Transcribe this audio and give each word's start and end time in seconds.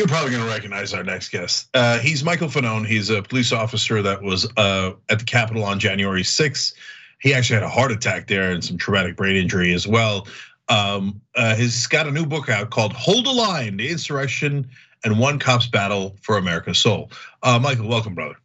You're 0.00 0.08
probably 0.08 0.30
going 0.30 0.42
to 0.42 0.48
recognize 0.48 0.94
our 0.94 1.04
next 1.04 1.28
guest. 1.28 1.68
Uh, 1.74 1.98
he's 1.98 2.24
Michael 2.24 2.48
Fanone. 2.48 2.86
He's 2.86 3.10
a 3.10 3.20
police 3.20 3.52
officer 3.52 4.00
that 4.00 4.22
was 4.22 4.50
uh, 4.56 4.92
at 5.10 5.18
the 5.18 5.26
Capitol 5.26 5.62
on 5.62 5.78
January 5.78 6.22
6th. 6.22 6.72
He 7.20 7.34
actually 7.34 7.56
had 7.56 7.64
a 7.64 7.68
heart 7.68 7.92
attack 7.92 8.26
there 8.26 8.50
and 8.50 8.64
some 8.64 8.78
traumatic 8.78 9.14
brain 9.14 9.36
injury 9.36 9.74
as 9.74 9.86
well. 9.86 10.26
Um, 10.70 11.20
uh, 11.34 11.54
he's 11.54 11.86
got 11.86 12.06
a 12.06 12.10
new 12.10 12.24
book 12.24 12.48
out 12.48 12.70
called 12.70 12.94
"Hold 12.94 13.26
the 13.26 13.30
Line: 13.30 13.76
The 13.76 13.90
Insurrection 13.90 14.70
and 15.04 15.18
One 15.18 15.38
Cop's 15.38 15.66
Battle 15.66 16.16
for 16.22 16.38
America's 16.38 16.78
Soul." 16.78 17.10
Uh, 17.42 17.58
Michael, 17.58 17.86
welcome, 17.86 18.14
brother. 18.14 18.36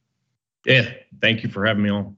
Yeah, 0.65 0.91
thank 1.21 1.41
you 1.41 1.47
for 1.47 1.65
having 1.65 1.83
me 1.83 1.89
on. 1.89 2.17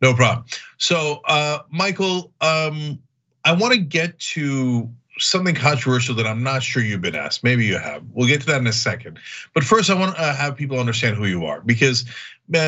No 0.00 0.14
problem. 0.14 0.46
So, 0.78 1.20
uh, 1.24 1.62
Michael, 1.68 2.32
um, 2.40 3.00
I 3.44 3.54
want 3.54 3.74
to 3.74 3.80
get 3.80 4.20
to 4.20 4.88
something 5.18 5.54
controversial 5.54 6.14
that 6.16 6.26
I'm 6.26 6.42
not 6.42 6.62
sure 6.62 6.82
you've 6.82 7.00
been 7.00 7.14
asked. 7.14 7.44
Maybe 7.44 7.66
you 7.66 7.78
have. 7.78 8.02
We'll 8.12 8.28
get 8.28 8.40
to 8.42 8.46
that 8.48 8.60
in 8.60 8.66
a 8.66 8.72
second. 8.72 9.18
But 9.54 9.64
first, 9.64 9.90
I 9.90 9.94
want 9.94 10.16
to 10.16 10.22
uh, 10.22 10.34
have 10.34 10.56
people 10.56 10.78
understand 10.78 11.16
who 11.16 11.26
you 11.26 11.44
are 11.44 11.60
because 11.60 12.04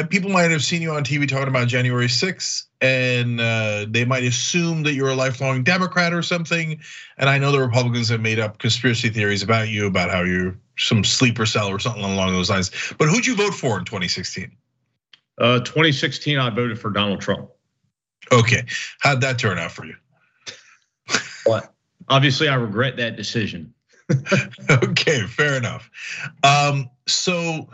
people 0.08 0.30
might 0.30 0.50
have 0.50 0.62
seen 0.62 0.82
you 0.82 0.92
on 0.92 1.04
TV 1.04 1.28
talking 1.28 1.48
about 1.48 1.68
January 1.68 2.06
6th, 2.06 2.64
and 2.80 3.40
uh, 3.40 3.86
they 3.88 4.04
might 4.04 4.24
assume 4.24 4.82
that 4.82 4.94
you're 4.94 5.10
a 5.10 5.14
lifelong 5.14 5.62
Democrat 5.62 6.12
or 6.12 6.22
something. 6.22 6.80
And 7.18 7.28
I 7.28 7.38
know 7.38 7.52
the 7.52 7.60
Republicans 7.60 8.08
have 8.10 8.20
made 8.20 8.38
up 8.38 8.58
conspiracy 8.58 9.08
theories 9.08 9.42
about 9.42 9.68
you, 9.68 9.86
about 9.86 10.10
how 10.10 10.22
you're 10.22 10.56
some 10.76 11.04
sleeper 11.04 11.46
cell 11.46 11.68
or 11.68 11.78
something 11.78 12.04
along 12.04 12.32
those 12.32 12.50
lines. 12.50 12.70
But 12.98 13.08
who'd 13.08 13.26
you 13.26 13.36
vote 13.36 13.54
for 13.54 13.78
in 13.78 13.84
2016? 13.84 14.50
Uh, 15.38 15.60
2016, 15.60 16.38
I 16.38 16.50
voted 16.50 16.78
for 16.78 16.90
Donald 16.90 17.20
Trump. 17.20 17.50
Okay, 18.32 18.64
how'd 19.00 19.20
that 19.20 19.38
turn 19.38 19.58
out 19.58 19.72
for 19.72 19.84
you? 19.84 19.96
What? 21.44 21.73
Obviously, 22.08 22.48
I 22.48 22.54
regret 22.54 22.96
that 22.98 23.16
decision. 23.16 23.72
okay, 24.70 25.22
fair 25.22 25.56
enough. 25.56 25.90
Um, 26.42 26.90
so 27.06 27.68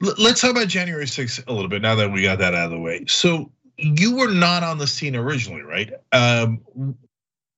let's 0.00 0.40
talk 0.40 0.50
about 0.50 0.68
January 0.68 1.06
6th 1.06 1.46
a 1.46 1.52
little 1.52 1.68
bit 1.68 1.82
now 1.82 1.94
that 1.94 2.12
we 2.12 2.22
got 2.22 2.38
that 2.38 2.54
out 2.54 2.66
of 2.66 2.70
the 2.70 2.78
way. 2.78 3.04
So 3.06 3.50
you 3.78 4.16
were 4.16 4.30
not 4.30 4.62
on 4.62 4.78
the 4.78 4.86
scene 4.86 5.16
originally, 5.16 5.62
right? 5.62 5.92
Um, 6.12 6.60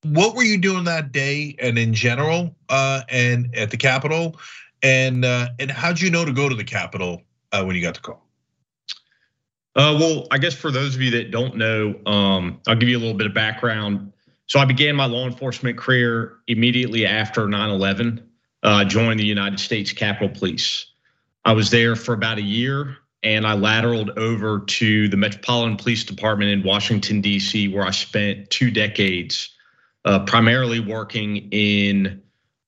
what 0.02 0.34
were 0.34 0.42
you 0.42 0.58
doing 0.58 0.84
that 0.84 1.12
day 1.12 1.56
and 1.58 1.78
in 1.78 1.92
general 1.92 2.54
uh, 2.68 3.02
and 3.08 3.54
at 3.54 3.70
the 3.70 3.76
Capitol? 3.76 4.38
And 4.82 5.24
uh, 5.24 5.48
and 5.58 5.70
how'd 5.70 6.00
you 6.00 6.10
know 6.10 6.24
to 6.24 6.32
go 6.32 6.48
to 6.48 6.54
the 6.54 6.64
Capitol 6.64 7.22
uh, 7.52 7.62
when 7.64 7.76
you 7.76 7.82
got 7.82 7.94
the 7.94 8.00
call? 8.00 8.26
Uh, 9.76 9.96
well, 10.00 10.26
I 10.30 10.38
guess 10.38 10.54
for 10.54 10.70
those 10.70 10.94
of 10.94 11.02
you 11.02 11.10
that 11.12 11.30
don't 11.30 11.56
know, 11.56 11.94
um, 12.06 12.60
I'll 12.66 12.74
give 12.74 12.88
you 12.88 12.96
a 12.96 13.00
little 13.00 13.16
bit 13.16 13.26
of 13.26 13.34
background. 13.34 14.12
So 14.50 14.58
I 14.58 14.64
began 14.64 14.96
my 14.96 15.04
law 15.04 15.26
enforcement 15.26 15.78
career 15.78 16.38
immediately 16.48 17.06
after 17.06 17.46
9/11. 17.46 18.20
I 18.64 18.82
joined 18.82 19.20
the 19.20 19.24
United 19.24 19.60
States 19.60 19.92
Capitol 19.92 20.28
Police. 20.28 20.86
I 21.44 21.52
was 21.52 21.70
there 21.70 21.94
for 21.94 22.14
about 22.14 22.38
a 22.38 22.42
year, 22.42 22.96
and 23.22 23.46
I 23.46 23.54
lateraled 23.54 24.18
over 24.18 24.58
to 24.58 25.08
the 25.08 25.16
Metropolitan 25.16 25.76
Police 25.76 26.02
Department 26.02 26.50
in 26.50 26.64
Washington 26.64 27.20
D.C., 27.20 27.68
where 27.68 27.86
I 27.86 27.92
spent 27.92 28.50
two 28.50 28.72
decades, 28.72 29.50
uh, 30.04 30.24
primarily 30.24 30.80
working 30.80 31.48
in 31.52 32.20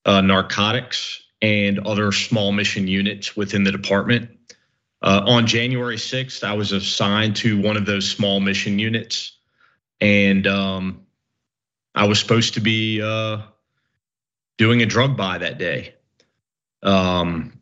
uh, 0.05 0.21
narcotics 0.21 1.21
and 1.43 1.81
other 1.81 2.13
small 2.13 2.53
mission 2.53 2.87
units 2.87 3.37
within 3.37 3.65
the 3.65 3.73
department. 3.73 4.31
Uh, 5.03 5.25
on 5.27 5.49
January 5.49 5.97
6th, 5.97 6.45
I 6.45 6.53
was 6.53 6.71
assigned 6.71 7.35
to 7.37 7.61
one 7.61 7.77
of 7.77 7.87
those 7.87 8.09
small 8.09 8.39
mission 8.39 8.79
units, 8.79 9.33
and 10.01 10.47
um, 10.47 11.03
I 11.95 12.07
was 12.07 12.19
supposed 12.19 12.55
to 12.55 12.61
be 12.61 13.03
uh, 13.03 13.39
doing 14.59 14.83
a 14.83 14.87
drug 14.87 15.17
buy 15.17 15.39
that 15.39 15.59
day. 15.59 15.95
Um, 16.83 17.61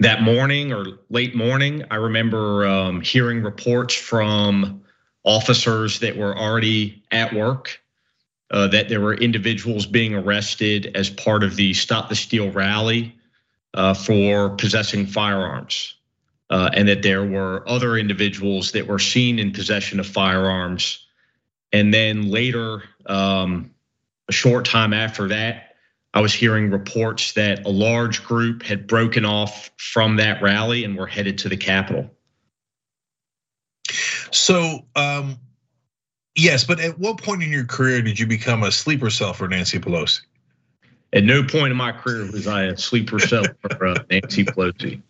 that 0.00 0.22
morning 0.22 0.72
or 0.72 0.86
late 1.10 1.34
morning, 1.34 1.84
I 1.90 1.96
remember 1.96 2.66
um, 2.66 3.00
hearing 3.00 3.42
reports 3.42 3.94
from 3.94 4.82
officers 5.24 6.00
that 6.00 6.16
were 6.16 6.36
already 6.36 7.02
at 7.10 7.32
work 7.32 7.80
uh, 8.50 8.68
that 8.68 8.88
there 8.88 9.00
were 9.00 9.14
individuals 9.14 9.86
being 9.86 10.14
arrested 10.14 10.92
as 10.94 11.10
part 11.10 11.42
of 11.42 11.56
the 11.56 11.74
Stop 11.74 12.08
the 12.08 12.14
Steal 12.14 12.50
rally 12.50 13.16
uh, 13.74 13.94
for 13.94 14.50
possessing 14.50 15.06
firearms, 15.06 15.94
uh, 16.50 16.70
and 16.72 16.86
that 16.86 17.02
there 17.02 17.24
were 17.24 17.68
other 17.68 17.96
individuals 17.96 18.72
that 18.72 18.86
were 18.86 18.98
seen 18.98 19.38
in 19.38 19.50
possession 19.50 19.98
of 19.98 20.06
firearms 20.06 21.06
and 21.74 21.92
then 21.92 22.30
later, 22.30 22.84
um, 23.06 23.68
a 24.28 24.32
short 24.32 24.64
time 24.64 24.92
after 24.92 25.26
that, 25.26 25.74
I 26.14 26.20
was 26.20 26.32
hearing 26.32 26.70
reports 26.70 27.32
that 27.32 27.66
a 27.66 27.68
large 27.68 28.24
group 28.24 28.62
had 28.62 28.86
broken 28.86 29.24
off 29.24 29.72
from 29.76 30.14
that 30.16 30.40
rally 30.40 30.84
and 30.84 30.96
were 30.96 31.08
headed 31.08 31.36
to 31.38 31.48
the 31.48 31.56
Capitol. 31.56 32.08
So, 34.30 34.86
um, 34.94 35.36
yes, 36.36 36.62
but 36.62 36.78
at 36.78 36.96
what 36.96 37.20
point 37.20 37.42
in 37.42 37.50
your 37.50 37.64
career 37.64 38.00
did 38.02 38.20
you 38.20 38.28
become 38.28 38.62
a 38.62 38.70
sleeper 38.70 39.10
cell 39.10 39.32
for 39.32 39.48
Nancy 39.48 39.80
Pelosi? 39.80 40.20
At 41.12 41.24
no 41.24 41.42
point 41.42 41.72
in 41.72 41.76
my 41.76 41.90
career 41.90 42.30
was 42.30 42.46
I 42.46 42.66
a 42.66 42.76
sleeper 42.76 43.18
cell 43.18 43.46
for 43.76 43.84
uh, 43.84 43.96
Nancy 44.10 44.44
Pelosi. 44.44 45.02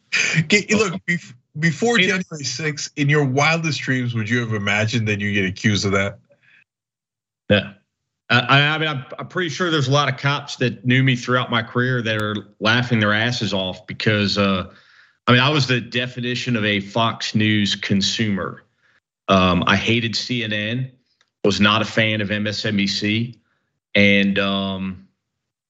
Look, 0.71 0.99
before 1.59 1.99
January 1.99 2.23
6th, 2.43 2.91
in 2.97 3.11
your 3.11 3.27
wildest 3.27 3.81
dreams, 3.81 4.15
would 4.15 4.31
you 4.31 4.41
have 4.41 4.55
imagined 4.55 5.07
that 5.09 5.21
you 5.21 5.35
get 5.35 5.45
accused 5.45 5.85
of 5.85 5.93
that? 5.93 6.19
Yeah. 7.49 7.75
I, 8.31 8.75
I 8.75 8.78
mean, 8.78 8.88
I'm, 8.88 9.05
I'm, 9.19 9.28
pretty 9.28 9.50
sure 9.50 9.71
there's 9.71 9.88
a 9.88 9.93
lot 9.93 10.09
of 10.09 10.19
cops 10.19 10.56
that 10.56 10.84
knew 10.84 11.03
me 11.03 11.15
throughout 11.15 11.50
my 11.50 11.62
career 11.62 12.00
that 12.03 12.21
are 12.21 12.34
laughing 12.59 12.99
their 12.99 13.12
asses 13.12 13.53
off 13.53 13.87
because, 13.87 14.38
uh, 14.38 14.72
I 15.27 15.32
mean, 15.32 15.41
I 15.41 15.50
was 15.50 15.66
the 15.66 15.81
definition 15.81 16.56
of 16.56 16.65
a 16.65 16.81
Fox 16.81 17.34
News 17.34 17.75
consumer. 17.75 18.65
Um, 19.28 19.62
I 19.66 19.77
hated 19.77 20.15
CNN, 20.15 20.91
was 21.44 21.60
not 21.60 21.83
a 21.83 21.84
fan 21.84 22.21
of 22.21 22.28
MSNBC, 22.28 23.37
and 23.94 24.38
um, 24.38 25.06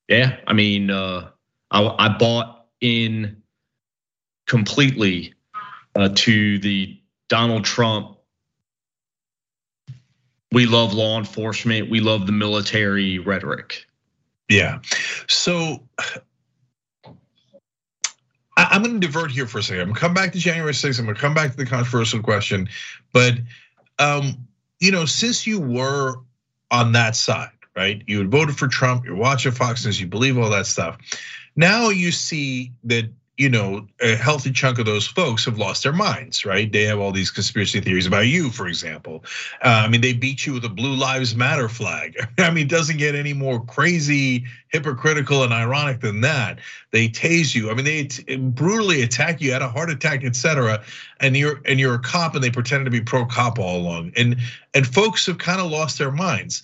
yeah, 0.08 0.36
I 0.46 0.52
mean, 0.52 0.90
uh, 0.90 1.30
I, 1.70 1.94
I, 1.98 2.08
bought 2.08 2.66
in 2.80 3.42
completely 4.46 5.34
uh, 5.94 6.10
to 6.14 6.58
the 6.58 7.00
Donald 7.28 7.64
Trump 7.64 8.13
we 10.54 10.66
love 10.66 10.94
law 10.94 11.18
enforcement, 11.18 11.90
we 11.90 12.00
love 12.00 12.26
the 12.26 12.32
military 12.32 13.18
rhetoric. 13.18 13.84
Yeah. 14.48 14.80
So 15.28 15.82
I'm 18.56 18.82
going 18.82 19.00
to 19.00 19.06
divert 19.06 19.30
here 19.30 19.46
for 19.46 19.58
a 19.58 19.62
second. 19.62 19.80
I'm 19.80 19.86
going 19.88 19.94
to 19.94 20.00
come 20.00 20.14
back 20.14 20.32
to 20.32 20.38
January 20.38 20.72
6th. 20.72 20.98
I'm 20.98 21.06
going 21.06 21.16
to 21.16 21.20
come 21.20 21.34
back 21.34 21.50
to 21.50 21.56
the 21.56 21.66
controversial 21.66 22.22
question. 22.22 22.68
But, 23.12 23.34
um, 23.98 24.46
you 24.80 24.92
know, 24.92 25.06
since 25.06 25.46
you 25.46 25.60
were 25.60 26.16
on 26.70 26.92
that 26.92 27.16
side, 27.16 27.50
right? 27.76 28.02
You 28.06 28.18
had 28.18 28.30
voted 28.30 28.56
for 28.56 28.68
Trump, 28.68 29.04
you're 29.04 29.16
watching 29.16 29.52
Fox 29.52 29.84
News, 29.84 30.00
you 30.00 30.06
believe 30.06 30.38
all 30.38 30.50
that 30.50 30.66
stuff. 30.66 30.98
Now 31.56 31.88
you 31.88 32.12
see 32.12 32.72
that 32.84 33.10
you 33.36 33.48
know, 33.48 33.84
a 34.00 34.14
healthy 34.14 34.52
chunk 34.52 34.78
of 34.78 34.86
those 34.86 35.08
folks 35.08 35.44
have 35.44 35.58
lost 35.58 35.82
their 35.82 35.92
minds, 35.92 36.44
right? 36.44 36.70
They 36.70 36.84
have 36.84 37.00
all 37.00 37.10
these 37.10 37.32
conspiracy 37.32 37.80
theories 37.80 38.06
about 38.06 38.28
you, 38.28 38.50
for 38.50 38.68
example. 38.68 39.24
Uh, 39.60 39.82
I 39.84 39.88
mean, 39.88 40.02
they 40.02 40.12
beat 40.12 40.46
you 40.46 40.52
with 40.52 40.64
a 40.64 40.68
Blue 40.68 40.94
Lives 40.94 41.34
Matter 41.34 41.68
flag. 41.68 42.16
I 42.38 42.50
mean, 42.50 42.66
it 42.66 42.70
doesn't 42.70 42.98
get 42.98 43.16
any 43.16 43.32
more 43.32 43.64
crazy, 43.64 44.44
hypocritical, 44.68 45.42
and 45.42 45.52
ironic 45.52 46.00
than 46.00 46.20
that. 46.20 46.60
They 46.92 47.08
tase 47.08 47.56
you. 47.56 47.70
I 47.70 47.74
mean, 47.74 47.84
they 47.84 48.36
brutally 48.36 49.02
attack 49.02 49.40
you, 49.40 49.52
had 49.52 49.62
a 49.62 49.68
heart 49.68 49.90
attack, 49.90 50.22
etc. 50.22 50.84
And 51.18 51.36
you're 51.36 51.60
and 51.64 51.80
you're 51.80 51.94
a 51.94 52.00
cop, 52.00 52.36
and 52.36 52.44
they 52.44 52.50
pretended 52.50 52.84
to 52.84 52.90
be 52.92 53.00
pro 53.00 53.26
cop 53.26 53.58
all 53.58 53.78
along. 53.78 54.12
And 54.16 54.36
and 54.74 54.86
folks 54.86 55.26
have 55.26 55.38
kind 55.38 55.60
of 55.60 55.72
lost 55.72 55.98
their 55.98 56.12
minds 56.12 56.62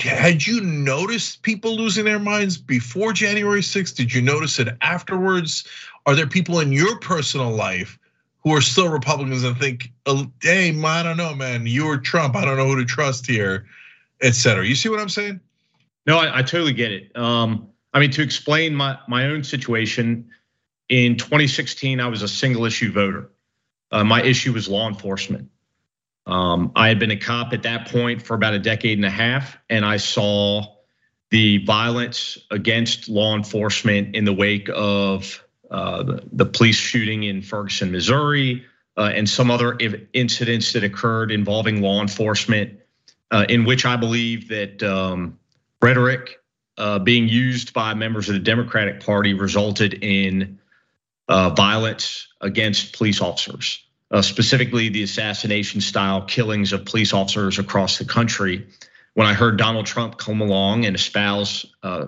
had 0.00 0.46
you 0.46 0.60
noticed 0.60 1.42
people 1.42 1.76
losing 1.76 2.04
their 2.04 2.18
minds 2.18 2.56
before 2.56 3.12
January 3.12 3.60
6th? 3.60 3.94
Did 3.94 4.12
you 4.12 4.20
notice 4.20 4.58
it 4.58 4.68
afterwards? 4.80 5.64
Are 6.06 6.14
there 6.14 6.26
people 6.26 6.58
in 6.60 6.72
your 6.72 6.98
personal 6.98 7.50
life 7.50 7.98
who 8.42 8.54
are 8.54 8.60
still 8.60 8.88
Republicans 8.88 9.44
and 9.44 9.56
think, 9.58 9.92
oh, 10.06 10.26
hey, 10.42 10.76
I 10.82 11.02
don't 11.02 11.16
know, 11.16 11.34
man, 11.34 11.66
you 11.66 11.86
or 11.86 11.98
Trump, 11.98 12.34
I 12.34 12.44
don't 12.44 12.56
know 12.56 12.66
who 12.66 12.76
to 12.76 12.84
trust 12.84 13.26
here, 13.26 13.66
etc. 14.22 14.66
You 14.66 14.74
see 14.74 14.88
what 14.88 14.98
I'm 14.98 15.08
saying? 15.08 15.40
No, 16.06 16.18
I, 16.18 16.38
I 16.38 16.42
totally 16.42 16.72
get 16.72 16.90
it. 16.90 17.16
Um, 17.16 17.68
I 17.92 18.00
mean, 18.00 18.10
to 18.12 18.22
explain 18.22 18.74
my, 18.74 18.98
my 19.08 19.26
own 19.26 19.44
situation, 19.44 20.28
in 20.88 21.16
2016, 21.16 22.00
I 22.00 22.08
was 22.08 22.22
a 22.22 22.28
single 22.28 22.64
issue 22.64 22.90
voter. 22.90 23.30
Uh, 23.92 24.04
my 24.04 24.22
issue 24.22 24.52
was 24.52 24.68
law 24.68 24.88
enforcement. 24.88 25.48
Um, 26.30 26.72
I 26.76 26.88
had 26.88 26.98
been 26.98 27.10
a 27.10 27.16
cop 27.16 27.52
at 27.52 27.64
that 27.64 27.88
point 27.88 28.22
for 28.22 28.34
about 28.34 28.54
a 28.54 28.58
decade 28.58 28.98
and 28.98 29.04
a 29.04 29.10
half, 29.10 29.58
and 29.68 29.84
I 29.84 29.96
saw 29.96 30.76
the 31.30 31.64
violence 31.64 32.38
against 32.50 33.08
law 33.08 33.36
enforcement 33.36 34.14
in 34.14 34.24
the 34.24 34.32
wake 34.32 34.68
of 34.72 35.44
uh, 35.70 36.18
the, 36.32 36.46
police 36.46 36.76
shooting 36.76 37.22
in 37.22 37.42
Ferguson, 37.42 37.92
Missouri, 37.92 38.64
uh, 38.96 39.12
and 39.14 39.28
some 39.28 39.50
other 39.50 39.78
incidents 40.12 40.72
that 40.72 40.82
occurred 40.82 41.30
involving 41.30 41.80
law 41.80 42.00
enforcement, 42.00 42.78
uh, 43.30 43.46
in 43.48 43.64
which 43.64 43.86
I 43.86 43.96
believe 43.96 44.48
that 44.48 44.82
um, 44.82 45.38
rhetoric 45.80 46.40
uh, 46.76 46.98
being 46.98 47.28
used 47.28 47.72
by 47.72 47.94
members 47.94 48.28
of 48.28 48.34
the 48.34 48.40
Democratic 48.40 49.04
Party 49.04 49.34
resulted 49.34 49.94
in 50.02 50.58
uh, 51.28 51.50
violence 51.50 52.26
against 52.40 52.96
police 52.96 53.20
officers, 53.20 53.84
specifically 54.20 54.88
the 54.88 55.02
assassination 55.02 55.80
style 55.80 56.22
killings 56.22 56.72
of 56.72 56.84
police 56.84 57.12
officers 57.12 57.58
across 57.58 57.98
the 57.98 58.04
country. 58.04 58.66
When 59.14 59.26
I 59.26 59.34
heard 59.34 59.56
Donald 59.56 59.86
Trump 59.86 60.18
come 60.18 60.40
along 60.40 60.84
and 60.84 60.96
espouse 60.96 61.66
uh, 61.82 62.06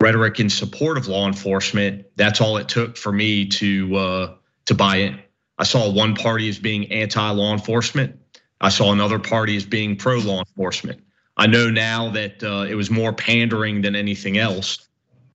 rhetoric 0.00 0.40
in 0.40 0.50
support 0.50 0.98
of 0.98 1.08
law 1.08 1.26
enforcement, 1.26 2.06
that's 2.16 2.40
all 2.40 2.56
it 2.56 2.68
took 2.68 2.96
for 2.96 3.12
me 3.12 3.46
to 3.46 3.96
uh, 3.96 4.34
to 4.66 4.74
buy 4.74 4.96
in. 4.96 5.20
I 5.58 5.64
saw 5.64 5.90
one 5.90 6.14
party 6.14 6.48
as 6.48 6.58
being 6.58 6.92
anti-law 6.92 7.52
enforcement. 7.52 8.18
I 8.60 8.68
saw 8.68 8.92
another 8.92 9.18
party 9.18 9.56
as 9.56 9.64
being 9.64 9.96
pro-law 9.96 10.40
enforcement. 10.40 11.00
I 11.36 11.46
know 11.46 11.70
now 11.70 12.10
that 12.10 12.42
uh, 12.42 12.66
it 12.68 12.74
was 12.74 12.90
more 12.90 13.12
pandering 13.12 13.82
than 13.82 13.94
anything 13.94 14.38
else, 14.38 14.88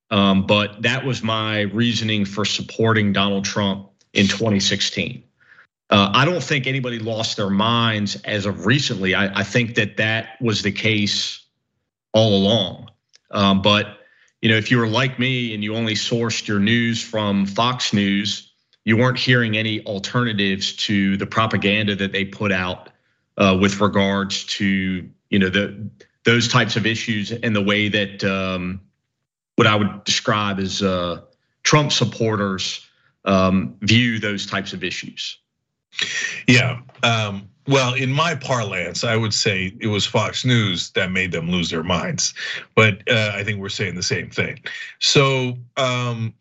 um, 0.09 0.45
but 0.45 0.81
that 0.81 1.05
was 1.05 1.21
my 1.23 1.61
reasoning 1.61 2.25
for 2.25 2.43
supporting 2.45 3.13
Donald 3.13 3.45
Trump 3.45 3.89
in 4.13 4.27
2016. 4.27 5.23
Uh, 5.91 6.09
I 6.13 6.23
don't 6.23 6.41
think 6.41 6.67
anybody 6.67 6.99
lost 6.99 7.35
their 7.35 7.49
minds 7.49 8.15
as 8.23 8.45
of 8.45 8.65
recently. 8.65 9.13
I, 9.13 9.41
I 9.41 9.43
think 9.43 9.75
that 9.75 9.97
that 9.97 10.41
was 10.41 10.61
the 10.61 10.71
case 10.71 11.45
all 12.13 12.35
along. 12.35 12.89
Um, 13.29 13.61
but 13.61 13.97
you 14.41 14.49
know, 14.49 14.55
if 14.55 14.71
you 14.71 14.77
were 14.77 14.87
like 14.87 15.19
me 15.19 15.53
and 15.53 15.63
you 15.63 15.75
only 15.75 15.93
sourced 15.93 16.47
your 16.47 16.59
news 16.59 17.01
from 17.03 17.45
Fox 17.45 17.93
News, 17.93 18.51
you 18.85 18.97
weren't 18.97 19.19
hearing 19.19 19.57
any 19.57 19.85
alternatives 19.85 20.73
to 20.77 21.17
the 21.17 21.27
propaganda 21.27 21.95
that 21.95 22.11
they 22.11 22.25
put 22.25 22.51
out 22.51 22.89
uh, 23.37 23.57
with 23.59 23.79
regards 23.79 24.45
to 24.45 25.07
you 25.29 25.39
know 25.39 25.49
the 25.49 25.89
those 26.23 26.47
types 26.47 26.75
of 26.75 26.85
issues 26.85 27.31
and 27.31 27.55
the 27.55 27.61
way 27.61 27.89
that 27.89 28.23
um, 28.23 28.79
what 29.55 29.67
I 29.67 29.75
would 29.75 30.03
describe 30.03 30.59
as 30.59 30.81
uh, 30.81 31.21
Trump 31.63 31.91
supporters 31.91 32.87
um, 33.25 33.75
view 33.81 34.19
those 34.19 34.45
types 34.45 34.73
of 34.73 34.83
issues. 34.83 35.37
Yeah. 36.47 36.79
Um, 37.03 37.47
well, 37.67 37.93
in 37.93 38.11
my 38.11 38.35
parlance, 38.35 39.03
I 39.03 39.15
would 39.15 39.33
say 39.33 39.73
it 39.79 39.87
was 39.87 40.05
Fox 40.05 40.43
News 40.43 40.91
that 40.91 41.11
made 41.11 41.31
them 41.31 41.49
lose 41.49 41.69
their 41.69 41.83
minds. 41.83 42.33
But 42.75 43.07
uh, 43.09 43.31
I 43.35 43.43
think 43.43 43.59
we're 43.59 43.69
saying 43.69 43.95
the 43.95 44.03
same 44.03 44.29
thing. 44.29 44.59
So, 44.99 45.57
um, 45.77 46.33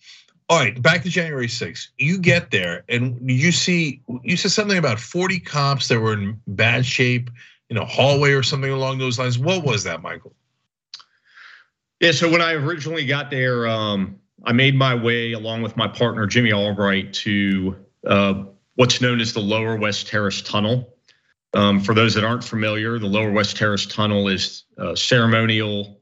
all 0.49 0.59
right, 0.59 0.81
back 0.81 1.03
to 1.03 1.09
January 1.09 1.47
6th. 1.47 1.89
You 1.99 2.19
get 2.19 2.51
there 2.51 2.85
and 2.89 3.31
you 3.31 3.53
see, 3.53 4.03
you 4.25 4.37
said 4.37 4.51
something 4.51 4.79
about 4.79 4.99
40 4.99 5.39
cops 5.41 5.89
that 5.89 6.01
were 6.01 6.15
in 6.15 6.41
bad 6.49 6.85
shape 6.85 7.31
in 7.69 7.77
a 7.77 7.85
hallway 7.85 8.33
or 8.33 8.43
something 8.43 8.73
along 8.73 8.99
those 8.99 9.19
lines. 9.19 9.39
What 9.39 9.63
was 9.63 9.85
that, 9.85 10.03
Michael? 10.03 10.35
Yeah, 12.01 12.13
so 12.13 12.31
when 12.31 12.41
I 12.41 12.55
originally 12.55 13.05
got 13.05 13.31
there, 13.31 13.69
um, 13.69 14.19
I 14.45 14.53
made 14.53 14.75
my 14.75 14.95
way 14.95 15.33
along 15.33 15.63
with 15.63 15.77
my 15.77 15.87
partner 15.87 16.27
Jimmy 16.27 16.53
Albright 16.53 17.13
to 17.13 17.77
uh, 18.07 18.45
what's 18.75 19.01
known 19.01 19.21
as 19.21 19.33
the 19.33 19.41
Lower 19.41 19.77
West 19.77 20.09
Terrace 20.09 20.43
Tunnel. 20.43 20.95
Um, 21.53 21.81
for 21.81 21.95
those 21.95 22.15
that 22.15 22.25
aren't 22.25 22.45
familiar, 22.45 22.99
the 22.99 23.07
Lower 23.07 23.31
West 23.31 23.57
Terrace 23.57 23.87
Tunnel 23.87 24.29
is 24.29 24.65
a 24.77 24.97
ceremonial 24.97 26.01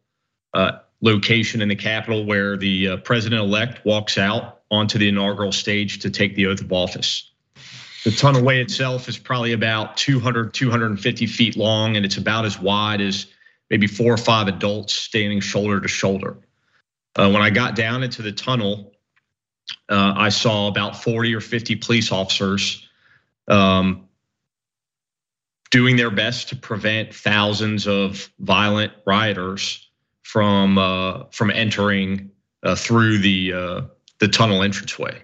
uh, 0.53 0.73
location 1.01 1.63
in 1.63 1.69
the 1.69 1.77
Capitol 1.77 2.25
where 2.25 2.57
the 2.57 2.89
uh, 2.89 2.97
president-elect 2.99 3.85
walks 3.85 4.19
out 4.19 4.61
onto 4.71 4.99
the 4.99 5.09
inaugural 5.09 5.53
stage 5.53 6.01
to 6.01 6.11
take 6.11 6.35
the 6.35 6.47
oath 6.47 6.61
of 6.61 6.73
office. 6.73 7.33
The 8.05 8.11
tunnelway 8.11 8.61
itself 8.61 9.09
is 9.09 9.19
probably 9.19 9.53
about 9.53 9.97
200, 9.97 10.55
250 10.55 11.27
feet 11.27 11.57
long, 11.57 11.97
and 11.97 12.05
it's 12.05 12.17
about 12.17 12.45
as 12.45 12.59
wide 12.59 13.01
as 13.01 13.27
maybe 13.71 13.87
four 13.87 14.13
or 14.13 14.19
five 14.19 14.49
adults 14.49 14.95
standing 14.95 15.41
shoulder 15.41 15.81
to 15.81 15.89
shoulder. 15.89 16.37
Uh, 17.17 17.31
when 17.31 17.43
I 17.43 17.51
got 17.51 17.75
down 17.75 18.03
into 18.03 18.23
the 18.23 18.33
tunnel, 18.33 18.93
uh, 18.93 18.98
I 19.89 20.29
saw 20.29 20.69
about 20.69 21.03
40 21.03 21.35
or 21.35 21.41
50 21.41 21.77
police 21.77 22.13
officers 22.13 22.89
um, 23.49 24.09
doing 25.71 25.97
their 25.97 26.11
best 26.11 26.49
to 26.49 26.57
prevent 26.57 27.15
thousands 27.15 27.87
of 27.87 28.31
violent 28.39 28.93
rioters 29.07 29.89
from 30.23 30.79
uh, 30.79 31.25
from 31.31 31.51
entering 31.51 32.31
uh, 32.63 32.75
through 32.75 33.19
the 33.19 33.53
uh, 33.53 33.81
the 34.19 34.29
tunnel 34.29 34.63
entranceway. 34.63 35.23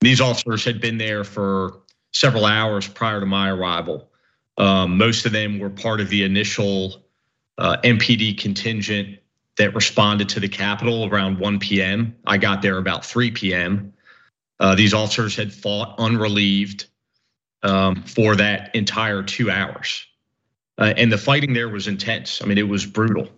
These 0.00 0.20
officers 0.20 0.64
had 0.64 0.80
been 0.80 0.98
there 0.98 1.24
for 1.24 1.80
several 2.12 2.46
hours 2.46 2.88
prior 2.88 3.20
to 3.20 3.26
my 3.26 3.50
arrival. 3.50 4.08
Um, 4.56 4.96
most 4.96 5.26
of 5.26 5.32
them 5.32 5.58
were 5.58 5.70
part 5.70 6.00
of 6.00 6.08
the 6.08 6.24
initial 6.24 7.04
uh, 7.58 7.76
MPD 7.84 8.38
contingent 8.38 9.18
that 9.60 9.74
responded 9.74 10.26
to 10.30 10.40
the 10.40 10.48
Capitol 10.48 11.04
around 11.04 11.38
1 11.38 11.58
p.m. 11.58 12.16
I 12.26 12.38
got 12.38 12.62
there 12.62 12.78
about 12.78 13.04
3 13.04 13.30
p.m. 13.32 13.92
Uh, 14.58 14.74
these 14.74 14.94
officers 14.94 15.36
had 15.36 15.52
fought 15.52 15.94
unrelieved 15.98 16.86
um, 17.62 18.02
for 18.04 18.34
that 18.36 18.74
entire 18.74 19.22
two 19.22 19.50
hours. 19.50 20.06
Uh, 20.78 20.94
and 20.96 21.12
the 21.12 21.18
fighting 21.18 21.52
there 21.52 21.68
was 21.68 21.88
intense. 21.88 22.40
I 22.40 22.46
mean, 22.46 22.56
it 22.56 22.68
was 22.70 22.86
brutal. 22.86 23.28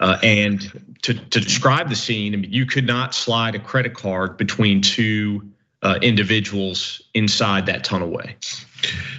Uh, 0.00 0.18
and 0.24 0.96
to, 1.02 1.14
to 1.14 1.38
describe 1.38 1.88
the 1.88 1.94
scene, 1.94 2.34
I 2.34 2.38
mean, 2.38 2.52
you 2.52 2.66
could 2.66 2.86
not 2.86 3.14
slide 3.14 3.54
a 3.54 3.60
credit 3.60 3.94
card 3.94 4.36
between 4.36 4.80
two 4.80 5.48
uh, 5.82 6.00
individuals 6.02 7.00
inside 7.14 7.66
that 7.66 7.84
tunnelway. 7.84 8.34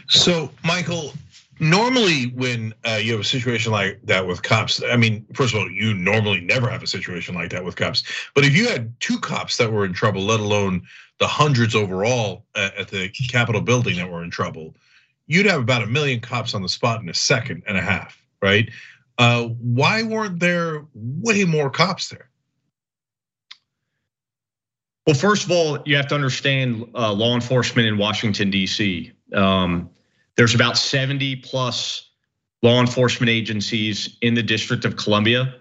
So, 0.10 0.52
Michael, 0.66 1.14
normally 1.60 2.26
when 2.36 2.74
uh, 2.86 3.00
you 3.02 3.12
have 3.12 3.22
a 3.22 3.26
situation 3.26 3.72
like 3.72 4.00
that 4.04 4.26
with 4.26 4.44
cops, 4.44 4.82
I 4.84 4.96
mean, 4.96 5.26
first 5.34 5.54
of 5.54 5.62
all, 5.62 5.70
you 5.70 5.94
normally 5.94 6.42
never 6.42 6.70
have 6.70 6.84
a 6.84 6.88
situation 6.88 7.36
like 7.36 7.52
that 7.52 7.64
with 7.64 7.76
cops. 7.76 8.04
But 8.34 8.46
if 8.46 8.56
you 8.56 8.68
had 8.68 8.94
two 9.00 9.20
cops 9.20 9.58
that 9.58 9.72
were 9.72 9.86
in 9.86 9.94
trouble, 9.94 10.22
let 10.22 10.40
alone 10.40 10.84
the 11.20 11.28
hundreds 11.28 11.76
overall 11.76 12.46
at 12.56 12.88
the 12.88 13.10
Capitol 13.30 13.62
building 13.62 13.98
that 13.98 14.10
were 14.10 14.24
in 14.24 14.32
trouble, 14.32 14.76
you'd 15.28 15.46
have 15.46 15.62
about 15.62 15.84
a 15.84 15.88
million 15.88 16.20
cops 16.20 16.54
on 16.54 16.62
the 16.62 16.70
spot 16.70 17.02
in 17.02 17.10
a 17.10 17.14
second 17.14 17.64
and 17.68 17.78
a 17.78 17.82
half, 17.82 18.22
right? 18.42 18.70
Uh, 19.18 19.44
why 19.44 20.04
weren't 20.04 20.40
there 20.40 20.86
way 20.94 21.46
more 21.46 21.70
cops 21.70 22.10
there? 22.10 22.30
Well, 25.06 25.16
first 25.16 25.44
of 25.44 25.52
all, 25.52 25.80
you 25.86 25.98
have 25.98 26.08
to 26.08 26.16
understand 26.16 26.90
uh, 26.96 27.12
law 27.12 27.36
enforcement 27.36 27.88
in 27.88 27.98
Washington 27.98 28.50
D.C. 28.50 29.12
Um, 29.34 29.90
there's 30.36 30.56
about 30.56 30.78
70 30.78 31.38
plus 31.38 32.10
law 32.62 32.80
enforcement 32.80 33.30
agencies 33.30 34.18
in 34.22 34.34
the 34.34 34.44
District 34.44 34.86
of 34.86 34.96
Columbia. 34.96 35.56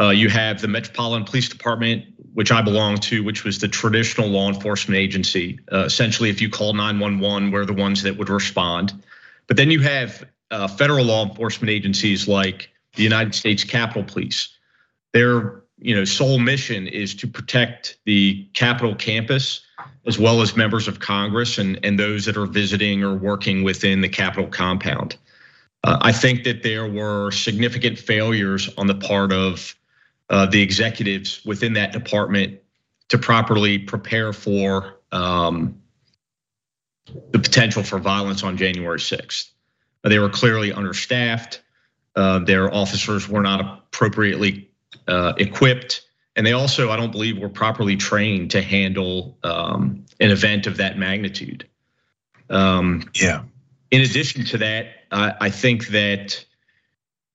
Uh, 0.00 0.10
you 0.10 0.28
have 0.28 0.60
the 0.60 0.68
Metropolitan 0.68 1.24
Police 1.24 1.48
Department, 1.48 2.04
which 2.32 2.50
I 2.50 2.62
belong 2.62 2.96
to, 2.98 3.22
which 3.22 3.44
was 3.44 3.58
the 3.58 3.68
traditional 3.68 4.28
law 4.28 4.48
enforcement 4.48 4.98
agency. 4.98 5.60
Uh, 5.70 5.84
essentially, 5.84 6.30
if 6.30 6.40
you 6.40 6.48
call 6.48 6.72
911, 6.72 7.50
we're 7.50 7.66
the 7.66 7.74
ones 7.74 8.02
that 8.02 8.16
would 8.16 8.30
respond. 8.30 8.92
But 9.46 9.58
then 9.58 9.70
you 9.70 9.80
have 9.80 10.24
uh, 10.50 10.66
federal 10.66 11.04
law 11.04 11.26
enforcement 11.28 11.70
agencies 11.70 12.26
like 12.26 12.70
the 12.94 13.02
United 13.02 13.34
States 13.34 13.64
Capitol 13.64 14.02
Police. 14.02 14.48
Their 15.12 15.61
you 15.82 15.94
know 15.94 16.04
sole 16.04 16.38
mission 16.38 16.86
is 16.86 17.14
to 17.16 17.26
protect 17.26 17.98
the 18.04 18.48
Capitol 18.54 18.94
campus 18.94 19.60
as 20.06 20.18
well 20.18 20.40
as 20.40 20.56
members 20.56 20.88
of 20.88 21.00
Congress 21.00 21.58
and, 21.58 21.78
and 21.84 21.98
those 21.98 22.24
that 22.24 22.36
are 22.36 22.46
visiting 22.46 23.02
or 23.02 23.14
working 23.14 23.62
within 23.62 24.00
the 24.00 24.08
Capitol 24.08 24.46
compound. 24.46 25.16
Uh, 25.84 25.98
I 26.00 26.12
think 26.12 26.44
that 26.44 26.62
there 26.62 26.88
were 26.88 27.30
significant 27.30 27.98
failures 27.98 28.70
on 28.78 28.86
the 28.86 28.94
part 28.94 29.32
of 29.32 29.74
uh, 30.30 30.46
the 30.46 30.62
executives 30.62 31.44
within 31.44 31.72
that 31.74 31.92
department 31.92 32.60
to 33.08 33.18
properly 33.18 33.78
prepare 33.78 34.32
for 34.32 35.00
um, 35.10 35.80
the 37.30 37.38
potential 37.38 37.82
for 37.82 37.98
violence 37.98 38.42
on 38.42 38.56
January 38.56 38.98
6th. 38.98 39.50
They 40.04 40.18
were 40.18 40.30
clearly 40.30 40.72
understaffed. 40.72 41.60
Uh, 42.14 42.40
their 42.40 42.72
officers 42.72 43.28
were 43.28 43.42
not 43.42 43.60
appropriately 43.60 44.71
equipped. 45.08 46.02
And 46.34 46.46
they 46.46 46.52
also, 46.52 46.90
I 46.90 46.96
don't 46.96 47.12
believe, 47.12 47.38
were 47.38 47.48
properly 47.48 47.96
trained 47.96 48.50
to 48.52 48.62
handle 48.62 49.36
um, 49.44 50.04
an 50.20 50.30
event 50.30 50.66
of 50.66 50.78
that 50.78 50.98
magnitude. 50.98 51.68
Um, 52.48 53.10
yeah. 53.14 53.42
In 53.90 54.00
addition 54.00 54.44
to 54.46 54.58
that, 54.58 54.86
I, 55.10 55.34
I 55.40 55.50
think 55.50 55.88
that, 55.88 56.44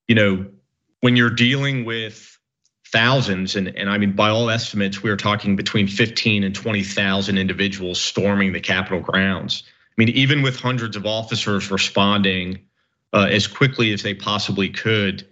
you 0.07 0.15
know, 0.15 0.45
when 1.01 1.15
you're 1.15 1.29
dealing 1.29 1.85
with 1.85 2.37
thousands, 2.91 3.55
and, 3.55 3.67
and 3.77 3.89
I 3.89 3.97
mean, 3.97 4.13
by 4.13 4.29
all 4.29 4.49
estimates, 4.49 5.03
we 5.03 5.09
are 5.09 5.17
talking 5.17 5.55
between 5.55 5.87
15 5.87 6.43
and 6.43 6.55
20,000 6.55 7.37
individuals 7.37 8.01
storming 8.01 8.53
the 8.53 8.59
Capitol 8.59 8.99
grounds. 8.99 9.63
I 9.67 9.93
mean, 9.97 10.09
even 10.09 10.41
with 10.41 10.59
hundreds 10.59 10.95
of 10.95 11.05
officers 11.05 11.69
responding 11.69 12.59
uh, 13.13 13.27
as 13.29 13.47
quickly 13.47 13.93
as 13.93 14.03
they 14.03 14.13
possibly 14.13 14.69
could, 14.69 15.27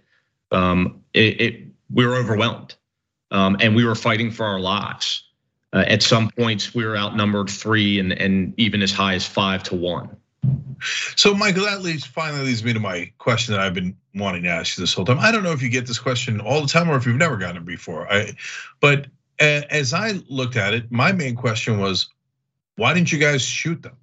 um, 0.52 1.02
it, 1.14 1.40
it, 1.40 1.62
we 1.92 2.06
were 2.06 2.16
overwhelmed 2.16 2.74
um, 3.30 3.56
and 3.60 3.74
we 3.74 3.84
were 3.84 3.94
fighting 3.94 4.30
for 4.30 4.44
our 4.44 4.60
lives. 4.60 5.24
Uh, 5.72 5.84
at 5.88 6.02
some 6.02 6.30
points, 6.30 6.74
we 6.74 6.84
were 6.84 6.96
outnumbered 6.96 7.50
three 7.50 7.98
and, 7.98 8.12
and 8.12 8.54
even 8.56 8.82
as 8.82 8.92
high 8.92 9.14
as 9.14 9.26
five 9.26 9.62
to 9.64 9.74
one. 9.74 10.16
So, 11.16 11.34
Michael, 11.34 11.64
that 11.64 11.82
leads 11.82 12.04
finally 12.04 12.44
leads 12.44 12.62
me 12.62 12.72
to 12.72 12.80
my 12.80 13.10
question 13.18 13.52
that 13.52 13.60
I've 13.60 13.74
been 13.74 13.96
wanting 14.14 14.44
to 14.44 14.48
ask 14.48 14.76
you 14.76 14.82
this 14.82 14.94
whole 14.94 15.04
time. 15.04 15.18
I 15.18 15.32
don't 15.32 15.42
know 15.42 15.52
if 15.52 15.62
you 15.62 15.68
get 15.68 15.86
this 15.86 15.98
question 15.98 16.40
all 16.40 16.60
the 16.60 16.68
time 16.68 16.88
or 16.88 16.96
if 16.96 17.06
you've 17.06 17.16
never 17.16 17.36
gotten 17.36 17.56
it 17.58 17.66
before. 17.66 18.10
I, 18.12 18.32
but 18.80 19.06
as 19.38 19.92
I 19.92 20.20
looked 20.28 20.56
at 20.56 20.74
it, 20.74 20.90
my 20.90 21.12
main 21.12 21.34
question 21.34 21.78
was, 21.78 22.08
why 22.76 22.94
didn't 22.94 23.10
you 23.10 23.18
guys 23.18 23.42
shoot 23.42 23.82
them? 23.82 23.96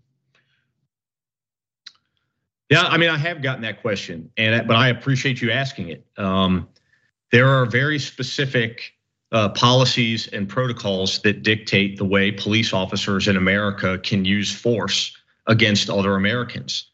Yeah, 2.69 2.83
I 2.83 2.97
mean, 2.97 3.09
I 3.09 3.17
have 3.17 3.41
gotten 3.41 3.61
that 3.61 3.81
question, 3.81 4.31
and 4.35 4.67
but 4.67 4.75
I 4.75 4.87
appreciate 4.87 5.41
you 5.41 5.51
asking 5.51 5.89
it. 5.89 6.05
Um, 6.17 6.67
there 7.33 7.49
are 7.49 7.65
very 7.65 7.97
specific 7.97 8.93
uh, 9.31 9.49
policies 9.49 10.27
and 10.27 10.47
protocols 10.47 11.19
that 11.23 11.41
dictate 11.41 11.97
the 11.97 12.05
way 12.05 12.31
police 12.31 12.71
officers 12.73 13.27
in 13.27 13.35
America 13.35 13.97
can 13.97 14.23
use 14.23 14.55
force 14.55 15.17
against 15.47 15.89
other 15.89 16.15
Americans, 16.15 16.91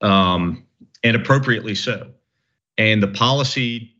um, 0.00 0.66
and 1.04 1.14
appropriately 1.14 1.76
so. 1.76 2.10
And 2.76 3.00
the 3.00 3.08
policy, 3.08 3.94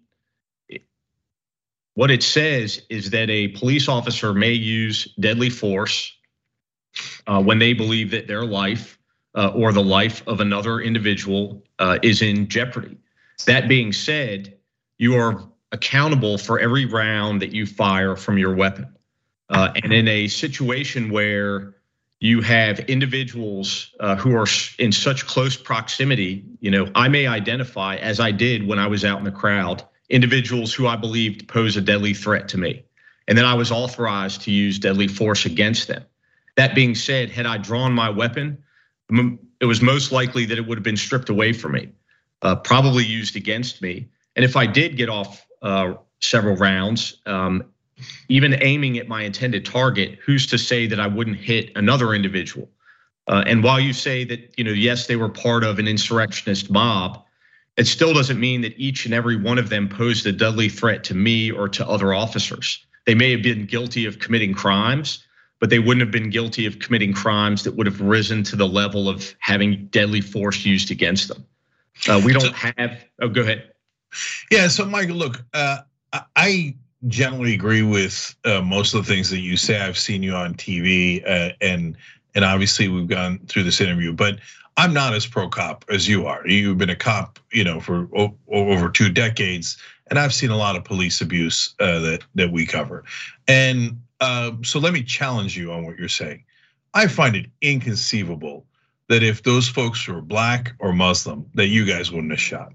what 1.95 2.11
it 2.11 2.25
says 2.25 2.83
is 2.91 3.11
that 3.11 3.31
a 3.31 3.49
police 3.49 3.89
officer 3.89 4.35
may 4.35 4.53
use 4.53 5.05
deadly 5.21 5.51
force 5.51 6.13
uh, 7.29 7.41
when 7.41 7.61
they 7.61 7.73
believe 7.73 8.11
that 8.11 8.27
their 8.27 8.45
life 8.45 8.99
uh, 9.37 9.53
or 9.55 9.73
the 9.73 9.85
life 9.85 10.27
of 10.27 10.41
another 10.41 10.81
individual 10.81 11.63
is 12.03 12.23
in 12.23 12.49
jeopardy. 12.49 12.99
That 13.47 13.69
being 13.69 13.93
said, 13.93 14.57
you 14.99 15.15
are 15.15 15.49
accountable 15.73 16.39
for 16.39 16.59
every 16.59 16.87
round 16.87 17.43
that 17.43 17.53
you 17.53 17.67
fire 17.67 18.17
from 18.17 18.39
your 18.39 18.55
weapon. 18.55 18.87
Uh, 19.49 19.73
and 19.83 19.93
in 19.93 20.09
a 20.09 20.27
situation 20.29 21.11
where 21.11 21.77
you 22.21 22.41
have 22.41 22.79
individuals 22.81 23.95
uh, 24.01 24.17
who 24.17 24.35
are 24.35 24.47
in 24.79 24.91
such 24.91 25.27
close 25.27 25.57
proximity. 25.57 26.45
You 26.61 26.71
know, 26.71 26.91
I 26.95 27.09
may 27.09 27.27
identify, 27.27 27.97
as 27.97 28.21
I 28.21 28.31
did 28.31 28.67
when 28.67 28.79
I 28.79 28.87
was 28.87 29.05
out 29.05 29.19
in 29.19 29.25
the 29.25 29.31
crowd, 29.31 29.83
individuals 30.09 30.73
who 30.73 30.87
I 30.87 30.97
believed 30.97 31.47
pose 31.49 31.77
a 31.77 31.81
deadly 31.81 32.15
threat 32.15 32.49
to 32.49 32.59
me. 32.59 32.85
And 33.29 33.37
then 33.37 33.45
I 33.45 33.55
was 33.55 33.71
authorized 33.71 34.43
to 34.43 34.51
use 34.51 34.79
deadly 34.79 35.09
force 35.09 35.45
against 35.45 35.89
them. 35.89 36.05
That 36.57 36.75
being 36.75 36.95
said, 36.95 37.29
had 37.29 37.45
I 37.45 37.59
drawn 37.59 37.93
my 37.93 38.09
weapon, 38.09 38.63
it 39.61 39.67
was 39.67 39.83
most 39.83 40.11
likely 40.11 40.47
that 40.47 40.57
it 40.57 40.67
would 40.67 40.79
have 40.79 40.85
been 40.85 40.97
stripped 40.97 41.29
away 41.29 41.53
from 41.53 41.73
me, 41.73 41.91
uh, 42.43 42.57
probably 42.57 43.05
used 43.05 43.37
against 43.37 43.83
me. 43.83 44.09
And 44.37 44.45
if 44.45 44.57
I 44.57 44.67
did 44.67 44.97
get 44.97 45.09
off 45.09 45.46
uh, 45.63 45.95
several 46.21 46.57
rounds, 46.57 47.19
um, 47.27 47.65
even 48.29 48.57
aiming 48.63 48.99
at 48.99 49.09
my 49.09 49.23
intended 49.23 49.65
target, 49.65 50.19
who's 50.25 50.47
to 50.49 50.59
say 50.59 50.87
that 50.87 51.01
I 51.01 51.07
wouldn't 51.07 51.39
hit 51.39 51.71
another 51.77 52.15
individual? 52.15 52.69
Uh, 53.29 53.43
and 53.47 53.63
while 53.63 53.81
you 53.81 53.93
say 53.93 54.25
that, 54.25 54.55
you 54.57 54.65
know, 54.65 54.71
yes, 54.71 55.07
they 55.07 55.17
were 55.17 55.29
part 55.29 55.65
of 55.65 55.79
an 55.79 55.89
insurrectionist 55.89 56.71
mob, 56.71 57.25
it 57.77 57.87
still 57.87 58.15
doesn't 58.15 58.41
mean 58.41 58.61
that 58.63 58.75
each 58.79 59.05
and 59.05 59.13
every 59.13 59.37
one 59.37 59.59
of 59.59 59.69
them 59.69 59.89
posed 59.89 60.27
a 60.27 60.33
deadly 60.33 60.69
threat 60.69 61.05
to 61.05 61.15
me 61.15 61.51
or 61.51 61.69
to 61.69 61.87
other 61.87 62.15
officers. 62.15 62.85
They 63.05 63.15
may 63.15 63.31
have 63.33 63.43
been 63.43 63.67
guilty 63.67 64.07
of 64.07 64.19
committing 64.19 64.55
crimes, 64.55 65.25
but 65.61 65.71
they 65.71 65.79
wouldn't 65.79 66.01
have 66.01 66.11
been 66.11 66.31
guilty 66.31 66.67
of 66.67 66.79
committing 66.79 67.13
crimes 67.13 67.65
that 67.65 67.75
would 67.77 67.87
have 67.87 68.01
risen 68.01 68.43
to 68.45 68.57
the 68.57 68.67
level 68.67 69.09
of 69.09 69.35
having 69.41 69.87
deadly 69.87 70.21
force 70.21 70.65
used 70.65 70.91
against 70.91 71.29
them. 71.29 71.45
Uh, 72.09 72.21
we 72.25 72.33
don't 72.33 72.55
have. 72.55 73.05
Oh, 73.21 73.29
go 73.29 73.43
ahead. 73.43 73.73
Yeah. 74.51 74.69
So, 74.69 74.85
Michael, 74.85 75.17
look, 75.17 75.45
uh, 75.55 75.79
I 76.35 76.75
generally 77.09 77.55
agree 77.55 77.83
with 77.83 78.35
uh, 78.45 78.63
most 78.63 78.95
of 78.95 79.05
the 79.05 79.13
things 79.13 79.31
that 79.31 79.41
you 79.41 79.57
say. 79.57 79.81
I've 79.81 79.99
seen 79.99 80.23
you 80.23 80.35
on 80.35 80.55
TV, 80.55 81.23
uh, 81.29 81.53
and 81.61 81.97
and 82.35 82.45
obviously 82.45 82.89
we've 82.89 83.09
gone 83.09 83.39
through 83.47 83.65
this 83.65 83.81
interview, 83.81 84.13
but 84.13 84.39
I'm 84.77 84.93
not 84.93 85.15
as 85.15 85.27
pro 85.27 85.49
cop 85.49 85.85
as 85.89 86.07
you 86.09 86.27
are. 86.27 86.47
You've 86.47 86.79
been 86.79 86.91
a 86.91 86.97
cop, 86.97 87.39
you 87.53 87.65
know, 87.65 87.81
for 87.81 88.09
over 88.49 88.91
two 88.91 89.09
decades, 89.09 89.77
and 90.09 90.19
I've 90.19 90.35
seen 90.35 90.51
a 90.51 90.57
lot 90.57 90.77
of 90.77 90.85
police 90.85 91.21
abuse 91.21 91.75
uh, 91.81 91.99
that 92.01 92.25
that 92.35 92.53
we 92.53 92.67
cover. 92.67 93.05
And 93.49 94.01
uh, 94.21 94.53
so 94.63 94.79
let 94.79 94.93
me 94.93 95.03
challenge 95.03 95.57
you 95.57 95.73
on 95.73 95.85
what 95.85 95.99
you're 95.99 96.09
saying. 96.09 96.45
I 96.95 97.07
find 97.09 97.37
it 97.37 97.47
inconceivable 97.61 98.65
that 99.09 99.23
if 99.23 99.43
those 99.43 99.69
folks 99.69 100.07
were 100.09 100.21
black 100.21 100.75
or 100.79 100.93
Muslim, 100.93 101.47
that 101.55 101.69
you 101.69 101.85
guys 101.85 102.11
wouldn't 102.11 102.33
have 102.33 102.41
shot. 102.41 102.73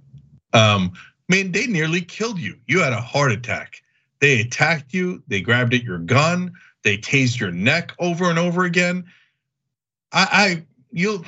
Um, 0.53 0.93
I 1.31 1.35
mean, 1.35 1.53
they 1.53 1.65
nearly 1.65 2.01
killed 2.01 2.39
you. 2.39 2.57
You 2.67 2.81
had 2.81 2.91
a 2.91 2.99
heart 2.99 3.31
attack. 3.31 3.81
They 4.19 4.41
attacked 4.41 4.93
you, 4.93 5.23
they 5.27 5.39
grabbed 5.39 5.73
at 5.73 5.81
your 5.81 5.97
gun, 5.97 6.51
they 6.83 6.97
tased 6.97 7.39
your 7.39 7.51
neck 7.51 7.93
over 7.99 8.29
and 8.29 8.37
over 8.37 8.65
again. 8.65 9.05
I, 10.11 10.27
I 10.31 10.65
you 10.91 11.23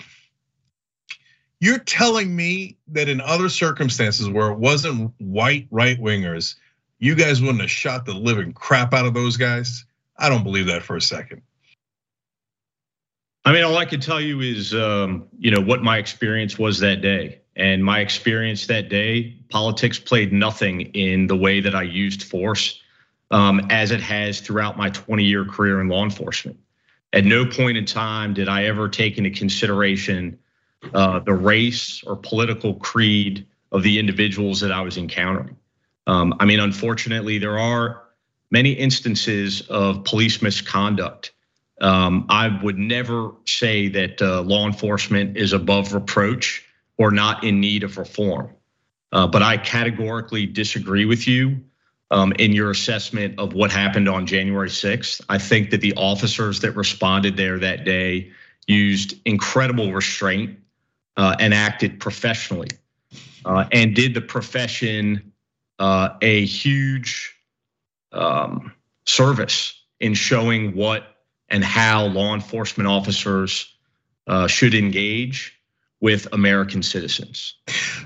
you're 1.62 1.80
telling 1.80 2.36
me 2.36 2.78
that 2.90 3.08
in 3.08 3.22
other 3.22 3.48
circumstances 3.48 4.30
where 4.30 4.52
it 4.52 4.60
wasn't 4.60 5.14
white 5.20 5.68
right 5.72 6.00
wingers, 6.00 6.56
you 7.00 7.16
guys 7.16 7.42
wouldn't 7.42 7.62
have 7.62 7.72
shot 7.72 8.06
the 8.06 8.14
living 8.14 8.52
crap 8.52 8.94
out 8.94 9.06
of 9.06 9.14
those 9.14 9.38
guys? 9.38 9.86
I 10.18 10.28
don't 10.28 10.44
believe 10.44 10.68
that 10.68 10.84
for 10.84 10.98
a 10.98 11.02
second. 11.02 11.42
I 13.46 13.54
mean, 13.54 13.64
all 13.64 13.78
I 13.78 13.86
can 13.86 14.02
tell 14.02 14.20
you 14.20 14.42
is, 14.42 14.74
um, 14.74 15.28
you 15.40 15.50
know, 15.50 15.62
what 15.62 15.82
my 15.82 15.98
experience 15.98 16.60
was 16.60 16.80
that 16.80 17.02
day. 17.02 17.40
And 17.56 17.84
my 17.84 18.00
experience 18.00 18.66
that 18.68 18.90
day, 18.90 19.36
politics 19.50 20.00
played 20.00 20.34
nothing 20.34 20.82
in 20.94 21.28
the 21.28 21.36
way 21.36 21.60
that 21.60 21.76
I 21.76 21.84
used 21.84 22.24
force 22.24 22.82
um, 23.32 23.68
as 23.70 23.92
it 23.92 24.02
has 24.02 24.40
throughout 24.40 24.78
my 24.78 24.90
20 24.90 25.24
year 25.24 25.46
career 25.46 25.82
in 25.82 25.88
law 25.88 26.04
enforcement. 26.04 26.58
At 27.14 27.26
no 27.26 27.46
point 27.46 27.78
in 27.78 27.86
time 27.86 28.34
did 28.34 28.50
I 28.50 28.66
ever 28.66 28.90
take 28.90 29.18
into 29.18 29.30
consideration 29.30 30.40
uh, 30.94 31.20
the 31.20 31.34
race 31.34 32.04
or 32.06 32.16
political 32.16 32.76
creed 32.76 33.46
of 33.72 33.84
the 33.84 34.00
individuals 34.00 34.60
that 34.62 34.72
I 34.72 34.82
was 34.82 34.98
encountering. 34.98 35.56
Um, 36.08 36.36
I 36.40 36.46
mean, 36.46 36.60
unfortunately, 36.60 37.38
there 37.38 37.58
are 37.58 38.04
many 38.52 38.72
instances 38.72 39.62
of 39.70 40.04
police 40.04 40.42
misconduct. 40.42 41.32
Um, 41.82 42.26
I 42.30 42.60
would 42.64 42.78
never 42.78 43.32
say 43.46 43.88
that 43.90 44.22
uh, 44.22 44.42
law 44.42 44.66
enforcement 44.66 45.38
is 45.38 45.54
above 45.54 45.94
reproach 45.94 46.66
or 46.98 47.12
not 47.12 47.44
in 47.44 47.60
need 47.60 47.84
of 47.84 47.98
reform. 47.98 48.50
Uh, 49.12 49.28
but 49.28 49.42
I 49.42 49.58
categorically 49.58 50.46
disagree 50.46 51.06
with 51.06 51.28
you 51.28 51.62
um, 52.12 52.32
in 52.34 52.52
your 52.52 52.72
assessment 52.72 53.38
of 53.38 53.54
what 53.54 53.72
happened 53.72 54.10
on 54.10 54.26
January 54.26 54.70
6th. 54.70 55.22
I 55.30 55.38
think 55.38 55.70
that 55.72 55.82
the 55.82 55.94
officers 55.96 56.60
that 56.62 56.72
responded 56.76 57.38
there 57.38 57.60
that 57.60 57.86
day 57.86 58.32
used 58.68 59.20
incredible 59.26 59.94
restraint 59.94 60.58
uh, 61.18 61.36
and 61.40 61.54
acted 61.54 62.00
professionally 62.00 62.70
uh, 63.46 63.66
and 63.72 63.96
did 63.96 64.14
the 64.14 64.22
profession 64.22 65.32
a 65.80 66.46
huge 66.46 67.36
um, 68.14 68.72
service 69.06 69.82
in 70.00 70.14
showing 70.14 70.74
what 70.76 71.18
and 71.50 71.62
how 71.62 72.06
law 72.06 72.34
enforcement 72.34 72.88
officers 72.88 73.76
should 74.48 74.74
engage 74.74 75.60
with 76.04 76.28
American 76.34 76.84
citizens. 76.84 77.56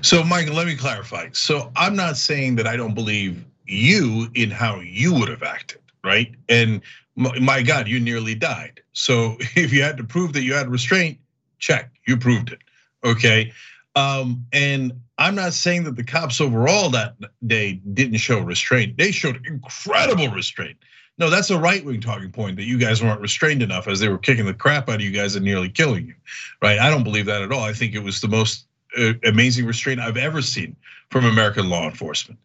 So, 0.02 0.22
Michael, 0.22 0.54
let 0.54 0.68
me 0.68 0.76
clarify. 0.76 1.28
So, 1.32 1.72
I'm 1.74 1.96
not 1.96 2.16
saying 2.16 2.54
that 2.56 2.66
I 2.66 2.76
don't 2.76 2.94
believe 2.94 3.44
you 3.66 4.28
in 4.34 4.50
how 4.50 4.80
you 4.80 5.12
would 5.14 5.28
have 5.28 5.42
acted, 5.42 5.80
right? 6.02 6.34
And 6.48 6.80
my 7.16 7.62
God, 7.62 7.88
you 7.88 8.00
nearly 8.00 8.34
died. 8.34 8.80
So 8.92 9.36
if 9.56 9.72
you 9.72 9.82
had 9.82 9.96
to 9.98 10.04
prove 10.04 10.32
that 10.34 10.42
you 10.42 10.54
had 10.54 10.68
restraint, 10.70 11.18
check, 11.58 11.90
you 12.06 12.16
proved 12.16 12.52
it. 12.52 12.60
Okay. 13.04 13.52
Um, 13.96 14.46
and 14.52 14.92
I'm 15.18 15.34
not 15.34 15.52
saying 15.52 15.84
that 15.84 15.96
the 15.96 16.04
cops 16.04 16.40
overall 16.40 16.90
that 16.90 17.16
day 17.46 17.80
didn't 17.92 18.18
show 18.18 18.38
restraint. 18.38 18.96
They 18.96 19.10
showed 19.10 19.44
incredible 19.44 20.28
restraint. 20.28 20.78
No, 21.18 21.30
that's 21.30 21.50
a 21.50 21.58
right 21.58 21.84
wing 21.84 22.00
talking 22.00 22.30
point 22.30 22.56
that 22.56 22.64
you 22.64 22.78
guys 22.78 23.02
weren't 23.02 23.20
restrained 23.20 23.62
enough 23.62 23.88
as 23.88 23.98
they 23.98 24.08
were 24.08 24.18
kicking 24.18 24.46
the 24.46 24.54
crap 24.54 24.88
out 24.88 24.96
of 24.96 25.00
you 25.00 25.10
guys 25.10 25.34
and 25.34 25.44
nearly 25.44 25.68
killing 25.68 26.06
you, 26.06 26.14
right? 26.62 26.78
I 26.78 26.90
don't 26.90 27.02
believe 27.02 27.26
that 27.26 27.42
at 27.42 27.52
all. 27.52 27.64
I 27.64 27.72
think 27.72 27.94
it 27.94 28.02
was 28.02 28.20
the 28.20 28.28
most 28.28 28.66
uh, 28.96 29.14
amazing 29.24 29.66
restraint 29.66 30.00
I've 30.00 30.16
ever 30.16 30.40
seen 30.40 30.76
from 31.10 31.24
American 31.24 31.68
law 31.68 31.84
enforcement. 31.84 32.38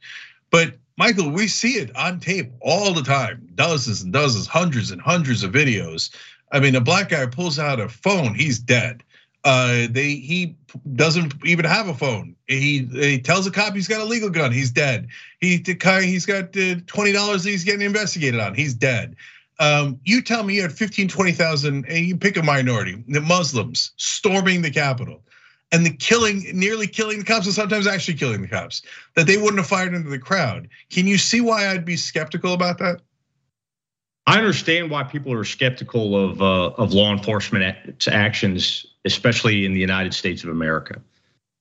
But 0.50 0.74
Michael, 0.98 1.30
we 1.30 1.48
see 1.48 1.74
it 1.74 1.96
on 1.96 2.20
tape 2.20 2.52
all 2.62 2.94
the 2.94 3.04
time, 3.04 3.48
dozens 3.56 4.02
and 4.02 4.12
dozens, 4.12 4.48
hundreds 4.48 4.92
and 4.92 5.02
hundreds 5.02 5.44
of 5.44 5.52
videos. 5.52 6.14
I 6.52 6.60
mean, 6.60 6.76
a 6.76 6.82
black 6.82 7.10
guy 7.10 7.26
pulls 7.28 7.60
out 7.60 7.80
a 7.80 7.90
phone, 7.90 8.36
he's 8.36 8.60
dead. 8.60 9.04
Uh, 9.44 9.88
they 9.90 10.16
he 10.16 10.56
doesn't 10.96 11.34
even 11.46 11.66
have 11.66 11.88
a 11.88 11.94
phone. 11.94 12.36
He 12.48 12.88
he 12.94 13.20
tells 13.20 13.46
a 13.46 13.52
cop 13.52 13.76
he's 13.76 13.88
got 13.88 14.00
a 14.00 14.06
legal 14.06 14.30
gun. 14.30 14.52
He's 14.52 14.72
dead. 14.72 15.08
He 15.42 15.64
he's 15.66 16.26
got 16.26 16.54
twenty 16.88 17.12
dollars 17.12 17.44
he's 17.44 17.64
getting 17.64 17.86
investigated 17.86 18.40
on. 18.40 18.54
He's 18.56 18.74
dead. 18.74 19.16
Um, 19.60 20.00
you 20.04 20.22
tell 20.22 20.44
me 20.44 20.56
you 20.56 20.64
had 20.64 20.74
15, 20.74 21.08
20,000, 21.08 21.86
and 21.86 22.06
you 22.06 22.18
pick 22.18 22.38
a 22.38 22.44
minority, 22.44 23.04
the 23.08 23.22
Muslims 23.22 23.92
storming 23.98 24.64
the 24.64 24.72
Capitol 24.72 25.22
and 25.74 25.86
the 25.86 25.92
killing, 25.92 26.46
nearly 26.54 26.88
killing 26.88 27.20
the 27.20 27.26
cops, 27.26 27.48
and 27.48 27.56
sometimes 27.56 27.88
actually 27.88 28.14
killing 28.14 28.42
the 28.42 28.48
cops, 28.48 28.84
that 29.16 29.26
they 29.26 29.38
wouldn't 29.38 29.58
have 29.58 29.68
fired 29.68 29.94
into 29.94 30.10
the 30.10 30.20
crowd. 30.20 30.70
Can 30.92 31.08
you 31.08 31.18
see 31.18 31.42
why 31.42 31.68
I'd 31.68 31.84
be 31.84 31.98
skeptical 31.98 32.54
about 32.54 32.78
that? 32.78 33.02
I 34.26 34.38
understand 34.38 34.90
why 34.90 35.04
people 35.04 35.34
are 35.34 35.44
skeptical 35.44 36.16
of 36.18 36.42
uh, 36.42 36.70
of 36.82 36.94
law 36.94 37.12
enforcement 37.12 38.08
actions, 38.08 38.86
especially 39.06 39.66
in 39.66 39.74
the 39.74 39.80
United 39.80 40.14
States 40.14 40.44
of 40.44 40.50
America. 40.50 41.02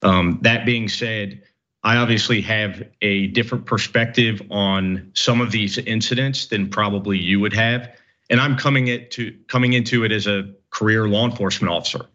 Um, 0.02 0.38
that 0.42 0.64
being 0.64 0.88
said, 0.88 1.42
I 1.82 1.96
obviously 1.96 2.40
have 2.42 2.82
a 3.00 3.28
different 3.28 3.66
perspective 3.66 4.40
on 4.50 5.10
some 5.14 5.40
of 5.40 5.50
these 5.50 5.78
incidents 5.78 6.46
than 6.46 6.68
probably 6.68 7.18
you 7.18 7.40
would 7.40 7.52
have, 7.52 7.90
and 8.30 8.40
I'm 8.40 8.56
coming 8.56 8.86
it 8.86 9.10
to 9.12 9.36
coming 9.48 9.72
into 9.72 10.04
it 10.04 10.12
as 10.12 10.28
a 10.28 10.48
career 10.70 11.08
law 11.08 11.24
enforcement 11.24 11.72
officer. 11.72 12.06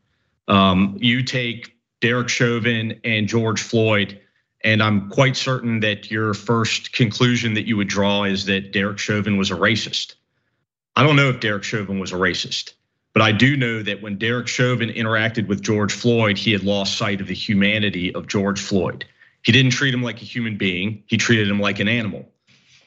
Um, 0.47 0.97
you 1.01 1.23
take 1.23 1.75
Derek 1.99 2.29
Chauvin 2.29 2.99
and 3.03 3.27
George 3.27 3.61
Floyd, 3.61 4.21
and 4.63 4.81
I'm 4.81 5.09
quite 5.09 5.35
certain 5.35 5.81
that 5.81 6.09
your 6.09 6.33
first 6.33 6.93
conclusion 6.93 7.53
that 7.55 7.67
you 7.67 7.75
would 7.75 7.89
draw 7.89 8.23
is 8.23 8.45
that 8.45 8.71
Derek 8.71 8.97
Chauvin 8.97 9.37
was 9.37 9.51
a 9.51 9.55
racist. 9.55 10.15
I 10.97 11.03
don't 11.03 11.15
know 11.15 11.29
if 11.29 11.39
Derek 11.39 11.63
Chauvin 11.63 11.99
was 11.99 12.11
a 12.11 12.15
racist, 12.15 12.73
but 13.13 13.21
I 13.21 13.31
do 13.31 13.55
know 13.55 13.83
that 13.83 14.01
when 14.01 14.17
Derek 14.17 14.47
Chauvin 14.47 14.89
interacted 14.89 15.45
with 15.45 15.61
George 15.61 15.93
Floyd, 15.93 16.39
he 16.39 16.51
had 16.51 16.63
lost 16.63 16.97
sight 16.97 17.21
of 17.21 17.27
the 17.27 17.35
humanity 17.35 18.11
of 18.15 18.25
George 18.25 18.59
Floyd. 18.59 19.05
He 19.43 19.51
didn't 19.51 19.73
treat 19.73 19.93
him 19.93 20.01
like 20.01 20.23
a 20.23 20.25
human 20.25 20.57
being, 20.57 21.03
he 21.05 21.15
treated 21.15 21.47
him 21.47 21.59
like 21.59 21.79
an 21.79 21.87
animal. 21.87 22.27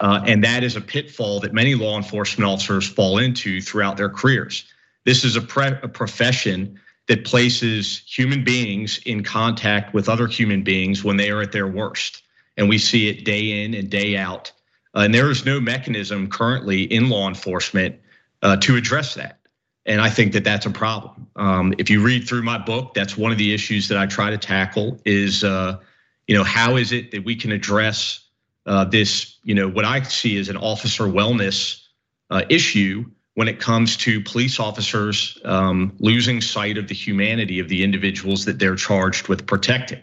Uh, 0.01 0.25
and 0.27 0.43
that 0.43 0.65
is 0.65 0.75
a 0.75 0.81
pitfall 0.81 1.39
that 1.39 1.53
many 1.53 1.77
law 1.77 1.97
enforcement 1.97 2.51
officers 2.51 2.89
fall 2.89 3.19
into 3.19 3.61
throughout 3.61 3.97
their 3.97 4.11
careers. 4.11 4.65
This 5.05 5.23
is 5.23 5.37
a, 5.37 5.79
a 5.85 5.89
profession 5.89 6.81
that 7.07 7.25
places 7.25 8.03
human 8.07 8.43
beings 8.43 8.99
in 9.07 9.23
contact 9.23 9.95
with 9.95 10.09
other 10.09 10.27
human 10.27 10.65
beings 10.65 11.05
when 11.05 11.17
they 11.17 11.31
are 11.31 11.43
at 11.43 11.53
their 11.53 11.69
worst. 11.69 12.25
And 12.57 12.69
we 12.69 12.79
see 12.79 13.09
it 13.09 13.25
day 13.25 13.63
in 13.63 13.73
and 13.73 13.89
day 13.89 14.17
out 14.17 14.51
and 14.95 15.15
there 15.15 15.31
is 15.31 15.45
no 15.45 15.61
mechanism 15.61 16.29
currently 16.29 16.83
in 16.83 17.09
law 17.09 17.29
enforcement 17.29 17.97
uh, 18.43 18.57
to 18.57 18.77
address 18.77 19.15
that. 19.15 19.39
And 19.87 20.01
I 20.01 20.11
think 20.11 20.33
that 20.33 20.45
that's 20.45 20.67
a 20.67 20.71
problem. 20.71 21.27
Um, 21.37 21.75
if 21.79 21.89
you 21.89 22.03
read 22.03 22.29
through 22.29 22.43
my 22.43 22.59
book, 22.59 22.95
that's 22.95 23.17
one 23.17 23.33
of 23.33 23.39
the 23.39 23.55
issues 23.55 23.89
that 23.89 23.99
I 23.99 24.07
try 24.07 24.31
to 24.31 24.39
tackle 24.39 25.01
is, 25.05 25.43
uh, 25.43 25.79
you 26.27 26.37
know, 26.37 26.45
how 26.45 26.77
is 26.77 26.93
it 26.93 27.11
that 27.13 27.25
we 27.25 27.35
can 27.35 27.51
address 27.51 28.21
uh, 28.67 28.85
this, 28.85 29.39
you 29.43 29.55
know, 29.55 29.69
what 29.69 29.85
I 29.85 30.03
see 30.03 30.39
as 30.39 30.49
an 30.49 30.57
officer 30.57 31.05
wellness 31.05 31.87
uh, 32.31 32.43
issue 32.49 33.05
when 33.35 33.49
it 33.49 33.59
comes 33.59 33.97
to 33.97 34.21
police 34.21 34.61
officers 34.61 35.39
um, 35.45 35.97
losing 35.99 36.41
sight 36.41 36.77
of 36.77 36.89
the 36.89 36.95
humanity 36.95 37.59
of 37.59 37.69
the 37.69 37.83
individuals 37.83 38.45
that 38.45 38.59
they're 38.59 38.77
charged 38.77 39.29
with 39.29 39.47
protecting. 39.47 40.03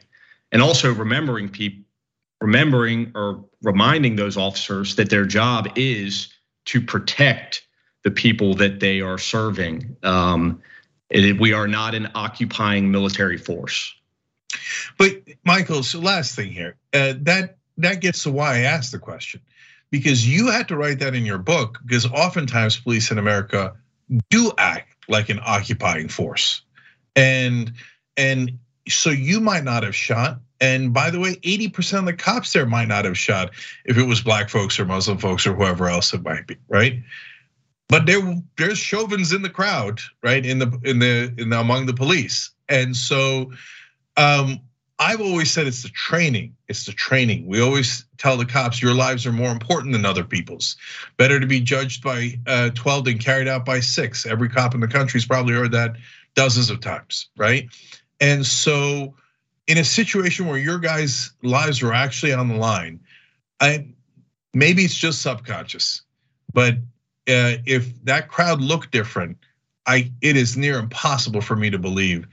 And 0.51 0.61
also 0.61 0.93
remembering 0.93 1.49
people 1.49 1.86
remembering 2.41 3.11
or 3.15 3.43
reminding 3.61 4.15
those 4.15 4.37
officers 4.37 4.95
that 4.95 5.09
their 5.09 5.25
job 5.25 5.69
is 5.75 6.31
to 6.65 6.81
protect 6.81 7.67
the 8.03 8.11
people 8.11 8.53
that 8.55 8.79
they 8.79 9.01
are 9.01 9.17
serving. 9.17 9.97
Um, 10.03 10.61
we 11.11 11.53
are 11.53 11.67
not 11.67 11.95
an 11.95 12.09
occupying 12.15 12.91
military 12.91 13.37
force. 13.37 13.93
But 14.97 15.11
Michael, 15.43 15.83
so 15.83 15.99
last 15.99 16.35
thing 16.35 16.51
here, 16.51 16.75
uh, 16.93 17.13
that 17.21 17.57
that 17.77 18.01
gets 18.01 18.23
to 18.23 18.31
why 18.31 18.55
I 18.55 18.59
asked 18.59 18.91
the 18.91 18.99
question, 18.99 19.41
because 19.91 20.27
you 20.27 20.47
had 20.47 20.67
to 20.69 20.75
write 20.75 20.99
that 20.99 21.15
in 21.15 21.25
your 21.25 21.37
book, 21.37 21.79
because 21.85 22.05
oftentimes 22.05 22.77
police 22.77 23.11
in 23.11 23.17
America 23.17 23.75
do 24.29 24.51
act 24.57 24.95
like 25.09 25.29
an 25.29 25.39
occupying 25.45 26.07
force, 26.07 26.61
and 27.15 27.73
and 28.15 28.57
so 28.87 29.09
you 29.09 29.39
might 29.39 29.63
not 29.63 29.83
have 29.83 29.95
shot, 29.95 30.39
and 30.59 30.93
by 30.93 31.09
the 31.09 31.19
way, 31.19 31.35
80% 31.35 31.99
of 31.99 32.05
the 32.05 32.13
cops 32.13 32.53
there 32.53 32.65
might 32.65 32.87
not 32.87 33.05
have 33.05 33.17
shot 33.17 33.51
if 33.85 33.97
it 33.97 34.03
was 34.03 34.21
black 34.21 34.49
folks 34.49 34.79
or 34.79 34.85
Muslim 34.85 35.17
folks 35.17 35.45
or 35.45 35.53
whoever 35.53 35.87
else 35.89 36.13
it 36.13 36.23
might 36.23 36.47
be, 36.47 36.57
right? 36.67 37.01
But 37.89 38.05
there, 38.05 38.19
there's 38.57 38.77
Chauvins 38.77 39.31
in 39.31 39.41
the 39.41 39.49
crowd, 39.49 40.01
right? 40.21 40.45
In 40.45 40.59
the 40.59 40.79
in 40.83 40.99
the 40.99 41.33
in 41.37 41.49
the, 41.49 41.59
among 41.59 41.85
the 41.85 41.93
police, 41.93 42.51
and 42.67 42.95
so 42.95 43.51
um, 44.17 44.59
I've 44.99 45.21
always 45.21 45.51
said 45.51 45.67
it's 45.67 45.83
the 45.83 45.89
training. 45.89 46.55
It's 46.67 46.85
the 46.85 46.91
training. 46.91 47.47
We 47.47 47.61
always 47.61 48.05
tell 48.17 48.35
the 48.35 48.45
cops 48.45 48.81
your 48.81 48.95
lives 48.95 49.25
are 49.25 49.31
more 49.31 49.51
important 49.51 49.93
than 49.93 50.05
other 50.05 50.23
people's. 50.23 50.75
Better 51.17 51.39
to 51.39 51.45
be 51.45 51.61
judged 51.61 52.03
by 52.03 52.39
12 52.73 53.05
than 53.05 53.19
carried 53.19 53.47
out 53.47 53.63
by 53.63 53.79
six. 53.79 54.25
Every 54.25 54.49
cop 54.49 54.73
in 54.73 54.81
the 54.81 54.87
country's 54.87 55.25
probably 55.25 55.53
heard 55.53 55.71
that 55.71 55.95
dozens 56.35 56.69
of 56.69 56.81
times, 56.81 57.29
right? 57.37 57.69
And 58.19 58.45
so 58.45 59.13
in 59.67 59.77
a 59.77 59.83
situation 59.83 60.47
where 60.47 60.57
your 60.57 60.79
guys' 60.79 61.31
lives 61.43 61.83
are 61.83 61.93
actually 61.93 62.33
on 62.33 62.47
the 62.47 62.55
line, 62.55 62.99
I 63.59 63.87
maybe 64.53 64.83
it's 64.83 64.95
just 64.95 65.21
subconscious, 65.21 66.01
but 66.53 66.75
uh, 67.27 67.59
if 67.65 68.03
that 68.05 68.29
crowd 68.29 68.61
looked 68.61 68.91
different, 68.91 69.37
I 69.85 70.11
it 70.21 70.37
is 70.37 70.57
near 70.57 70.79
impossible 70.79 71.41
for 71.41 71.55
me 71.55 71.69
to 71.69 71.77
believe 71.77 72.27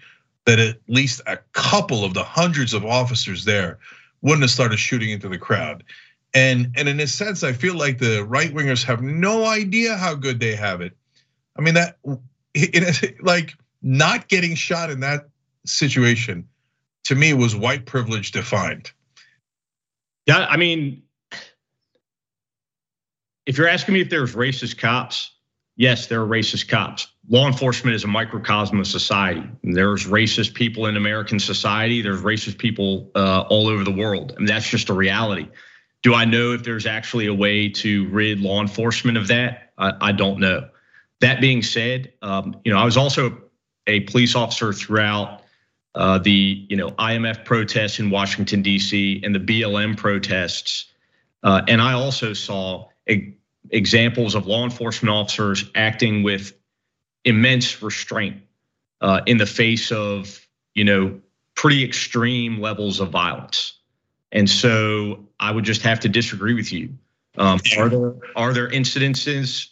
that 0.47 0.61
at 0.61 0.77
least 0.89 1.21
a 1.27 1.39
couple 1.53 2.05
of 2.05 2.15
the 2.15 2.23
hundreds 2.23 2.73
of 2.75 2.85
officers 2.85 3.45
there 3.45 3.79
wouldn't 4.23 4.43
have 4.43 4.51
started 4.51 4.79
shooting 4.79 5.11
into 5.11 5.29
the 5.29 5.39
crowd. 5.39 5.83
And 6.33 6.73
and 6.77 6.89
in 6.89 7.01
a 7.01 7.07
sense, 7.07 7.43
I 7.43 7.53
feel 7.53 7.75
like 7.75 7.99
the 7.99 8.25
right 8.25 8.55
wingers 8.55 8.85
have 8.85 9.03
no 9.03 9.47
idea 9.47 9.97
how 9.97 10.15
good 10.15 10.39
they 10.39 10.55
have 10.55 10.81
it. 10.81 10.97
I 11.57 11.63
mean 11.63 11.75
that, 11.75 11.99
like 13.23 13.55
not 13.83 14.29
getting 14.29 14.55
shot 14.55 14.91
in 14.91 15.01
that 15.01 15.29
situation 15.67 16.47
to 17.05 17.15
me 17.15 17.33
was 17.35 17.55
white 17.55 17.87
privilege 17.87 18.33
defined. 18.33 18.91
Yeah, 20.27 20.47
I 20.49 20.57
mean, 20.57 21.03
if 23.47 23.59
you're 23.59 23.69
asking 23.69 23.95
me 23.95 24.01
if 24.01 24.11
there's 24.11 24.35
racist 24.35 24.79
cops, 24.79 25.31
yes, 25.77 26.07
there 26.07 26.23
are 26.23 26.27
racist 26.27 26.69
cops. 26.69 27.09
Law 27.29 27.47
enforcement 27.47 27.95
is 27.95 28.05
a 28.05 28.09
microcosm 28.09 28.81
of 28.81 28.87
society. 28.87 29.47
There's 29.63 30.07
racist 30.07 30.55
people 30.55 30.87
in 30.87 30.97
American 30.97 31.39
society. 31.39 32.03
There's 32.03 32.23
racist 32.23 32.59
people 32.59 33.11
uh, 33.15 33.45
all 33.49 33.69
over 33.69 33.85
the 33.85 33.93
world. 33.93 34.33
I 34.37 34.41
mean, 34.41 34.47
that's 34.47 34.69
just 34.69 34.89
a 34.89 34.95
reality. 34.95 35.49
Do 36.03 36.15
I 36.15 36.25
know 36.25 36.53
if 36.53 36.65
there's 36.65 36.87
actually 36.87 37.27
a 37.27 37.35
way 37.35 37.69
to 37.71 38.09
rid 38.11 38.41
law 38.41 38.61
enforcement 38.61 39.17
of 39.17 39.29
that? 39.29 39.73
I, 39.77 40.13
don't 40.13 40.39
know. 40.39 40.69
That 41.21 41.41
being 41.41 41.63
said, 41.63 42.13
um, 42.23 42.61
you 42.65 42.73
know, 42.73 42.79
I 42.79 42.85
was 42.85 42.97
also 42.97 43.43
a 43.87 44.01
police 44.01 44.37
officer 44.37 44.73
throughout 44.73 45.43
the 45.95 46.67
you 46.69 46.77
know 46.77 46.91
IMF 46.93 47.45
protests 47.45 47.99
in 47.99 48.11
Washington 48.11 48.63
D.C. 48.63 49.21
and 49.25 49.35
the 49.35 49.41
BLM 49.41 49.97
protests, 49.97 50.87
uh, 51.43 51.63
and 51.69 51.81
I 51.81 51.93
also 51.93 52.33
saw 52.33 52.89
examples 53.71 54.35
of 54.35 54.47
law 54.47 54.65
enforcement 54.65 55.15
officers 55.15 55.71
acting 55.75 56.23
with 56.23 56.53
immense 57.25 57.83
restraint 57.83 58.43
uh, 59.01 59.21
in 59.27 59.39
the 59.39 59.47
face 59.47 59.91
of 59.93 60.47
you 60.75 60.85
know 60.85 61.21
pretty 61.55 61.85
extreme 61.85 62.61
levels 62.61 63.01
of 63.01 63.11
violence. 63.11 63.79
And 64.33 64.51
so 64.51 65.25
I 65.39 65.53
would 65.53 65.65
just 65.65 65.83
have 65.83 66.01
to 66.01 66.09
disagree 66.09 66.55
with 66.55 66.73
you. 66.73 66.91
Um, 67.39 67.61
are 67.79 67.89
there 67.89 68.15
are 68.37 68.53
there 68.53 68.69
incidences? 68.69 69.69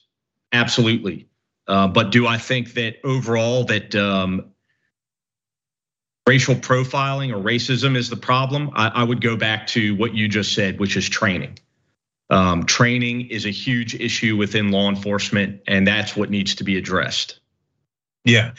Absolutely. 0.53 1.27
Uh, 1.69 1.89
but 1.89 2.11
do 2.11 2.27
I 2.27 2.39
think 2.39 2.75
that 2.75 2.97
overall 3.05 3.65
that 3.65 3.95
um, 3.95 4.52
racial 6.27 6.55
profiling 6.55 7.33
or 7.33 7.43
racism 7.43 7.97
is 7.97 8.09
the 8.09 8.17
problem, 8.17 8.71
I, 8.75 9.03
would 9.03 9.21
go 9.21 9.37
back 9.37 9.67
to 9.69 9.95
what 9.97 10.15
you 10.15 10.29
just 10.29 10.55
said, 10.55 10.79
which 10.79 10.97
is 10.97 11.09
training. 11.09 11.59
Um, 12.31 12.65
training 12.65 13.29
is 13.29 13.45
a 13.45 13.51
huge 13.51 13.95
issue 13.95 14.37
within 14.37 14.71
law 14.71 14.89
enforcement, 14.89 15.61
and 15.67 15.87
that's 15.87 16.17
what 16.17 16.31
needs 16.31 16.55
to 16.57 16.65
be 16.65 16.77
addressed. 16.77 17.41
Yeah, 18.25 18.53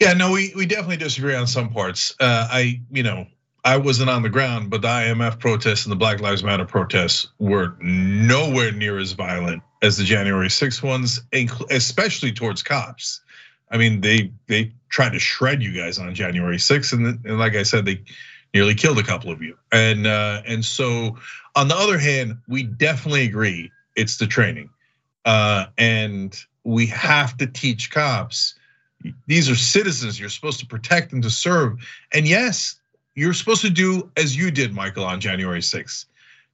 yeah, 0.00 0.14
no, 0.14 0.32
we 0.32 0.52
we 0.56 0.66
definitely 0.66 0.96
disagree 0.96 1.34
on 1.34 1.46
some 1.46 1.70
parts. 1.70 2.14
Uh, 2.18 2.48
I, 2.50 2.80
you 2.90 3.02
know, 3.02 3.26
I 3.64 3.76
wasn't 3.76 4.10
on 4.10 4.22
the 4.22 4.28
ground, 4.28 4.70
but 4.70 4.82
the 4.82 4.88
IMF 4.88 5.38
protests 5.38 5.84
and 5.84 5.92
the 5.92 5.96
Black 5.96 6.20
Lives 6.20 6.42
Matter 6.42 6.64
protests 6.64 7.28
were 7.38 7.76
nowhere 7.80 8.72
near 8.72 8.98
as 8.98 9.12
violent 9.12 9.62
as 9.82 9.96
the 9.96 10.04
January 10.04 10.48
6th 10.48 10.82
ones, 10.82 11.20
especially 11.70 12.32
towards 12.32 12.62
cops. 12.62 13.20
I 13.70 13.78
mean, 13.78 14.00
they 14.00 14.32
they 14.46 14.72
tried 14.88 15.12
to 15.12 15.18
shred 15.18 15.62
you 15.62 15.72
guys 15.72 15.98
on 15.98 16.14
January 16.14 16.56
6th, 16.56 16.92
and, 16.92 17.24
and 17.24 17.38
like 17.38 17.54
I 17.54 17.62
said, 17.62 17.84
they 17.84 18.02
nearly 18.52 18.74
killed 18.74 18.98
a 18.98 19.02
couple 19.02 19.30
of 19.30 19.42
you. 19.42 19.56
And 19.72 20.06
uh, 20.06 20.42
and 20.46 20.64
so, 20.64 21.16
on 21.56 21.68
the 21.68 21.76
other 21.76 21.98
hand, 21.98 22.38
we 22.48 22.64
definitely 22.64 23.24
agree 23.24 23.70
it's 23.96 24.16
the 24.16 24.26
training, 24.26 24.70
uh, 25.24 25.66
and 25.78 26.36
we 26.64 26.86
have 26.86 27.36
to 27.38 27.46
teach 27.46 27.90
cops. 27.90 28.54
These 29.26 29.48
are 29.48 29.56
citizens. 29.56 30.20
You're 30.20 30.28
supposed 30.28 30.60
to 30.60 30.66
protect 30.66 31.12
and 31.12 31.22
to 31.22 31.30
serve. 31.30 31.78
And 32.12 32.28
yes, 32.28 32.76
you're 33.14 33.32
supposed 33.32 33.62
to 33.62 33.70
do 33.70 34.10
as 34.16 34.36
you 34.36 34.50
did, 34.50 34.74
Michael, 34.74 35.04
on 35.04 35.20
January 35.20 35.60
6th. 35.60 36.04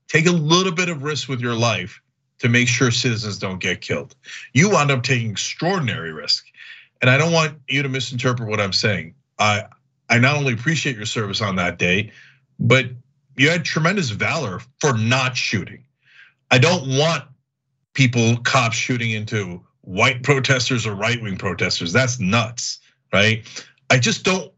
Take 0.07 0.27
a 0.27 0.31
little 0.31 0.71
bit 0.71 0.87
of 0.87 1.03
risk 1.03 1.27
with 1.27 1.41
your 1.41 1.55
life 1.55 1.99
to 2.39 2.47
make 2.47 2.69
sure 2.69 2.89
citizens 2.91 3.37
don't 3.37 3.59
get 3.59 3.81
killed. 3.81 4.15
You 4.53 4.69
wound 4.69 4.91
up 4.91 5.03
taking 5.03 5.31
extraordinary 5.31 6.13
risk 6.13 6.45
and 7.01 7.09
I 7.09 7.17
don't 7.17 7.31
want 7.31 7.57
you 7.67 7.83
to 7.83 7.89
misinterpret 7.89 8.49
what 8.49 8.59
I'm 8.59 8.73
saying. 8.73 9.15
I 9.39 9.65
I 10.09 10.19
not 10.19 10.37
only 10.37 10.53
appreciate 10.53 10.95
your 10.95 11.05
service 11.05 11.41
on 11.41 11.55
that 11.57 11.77
day, 11.77 12.11
but 12.59 12.87
you 13.35 13.49
had 13.49 13.65
tremendous 13.65 14.09
valor 14.09 14.61
for 14.79 14.97
not 14.97 15.37
shooting. 15.37 15.83
I 16.49 16.57
don't 16.57 16.97
want 16.97 17.23
people, 17.93 18.37
cops 18.37 18.75
shooting 18.75 19.11
into 19.11 19.61
white 19.81 20.23
protesters 20.23 20.87
or 20.87 20.95
right 20.95 21.21
wing 21.21 21.37
protesters. 21.37 21.93
That's 21.93 22.19
nuts, 22.19 22.79
right? 23.13 23.45
I 23.89 23.99
just 23.99 24.23
don't, 24.23 24.51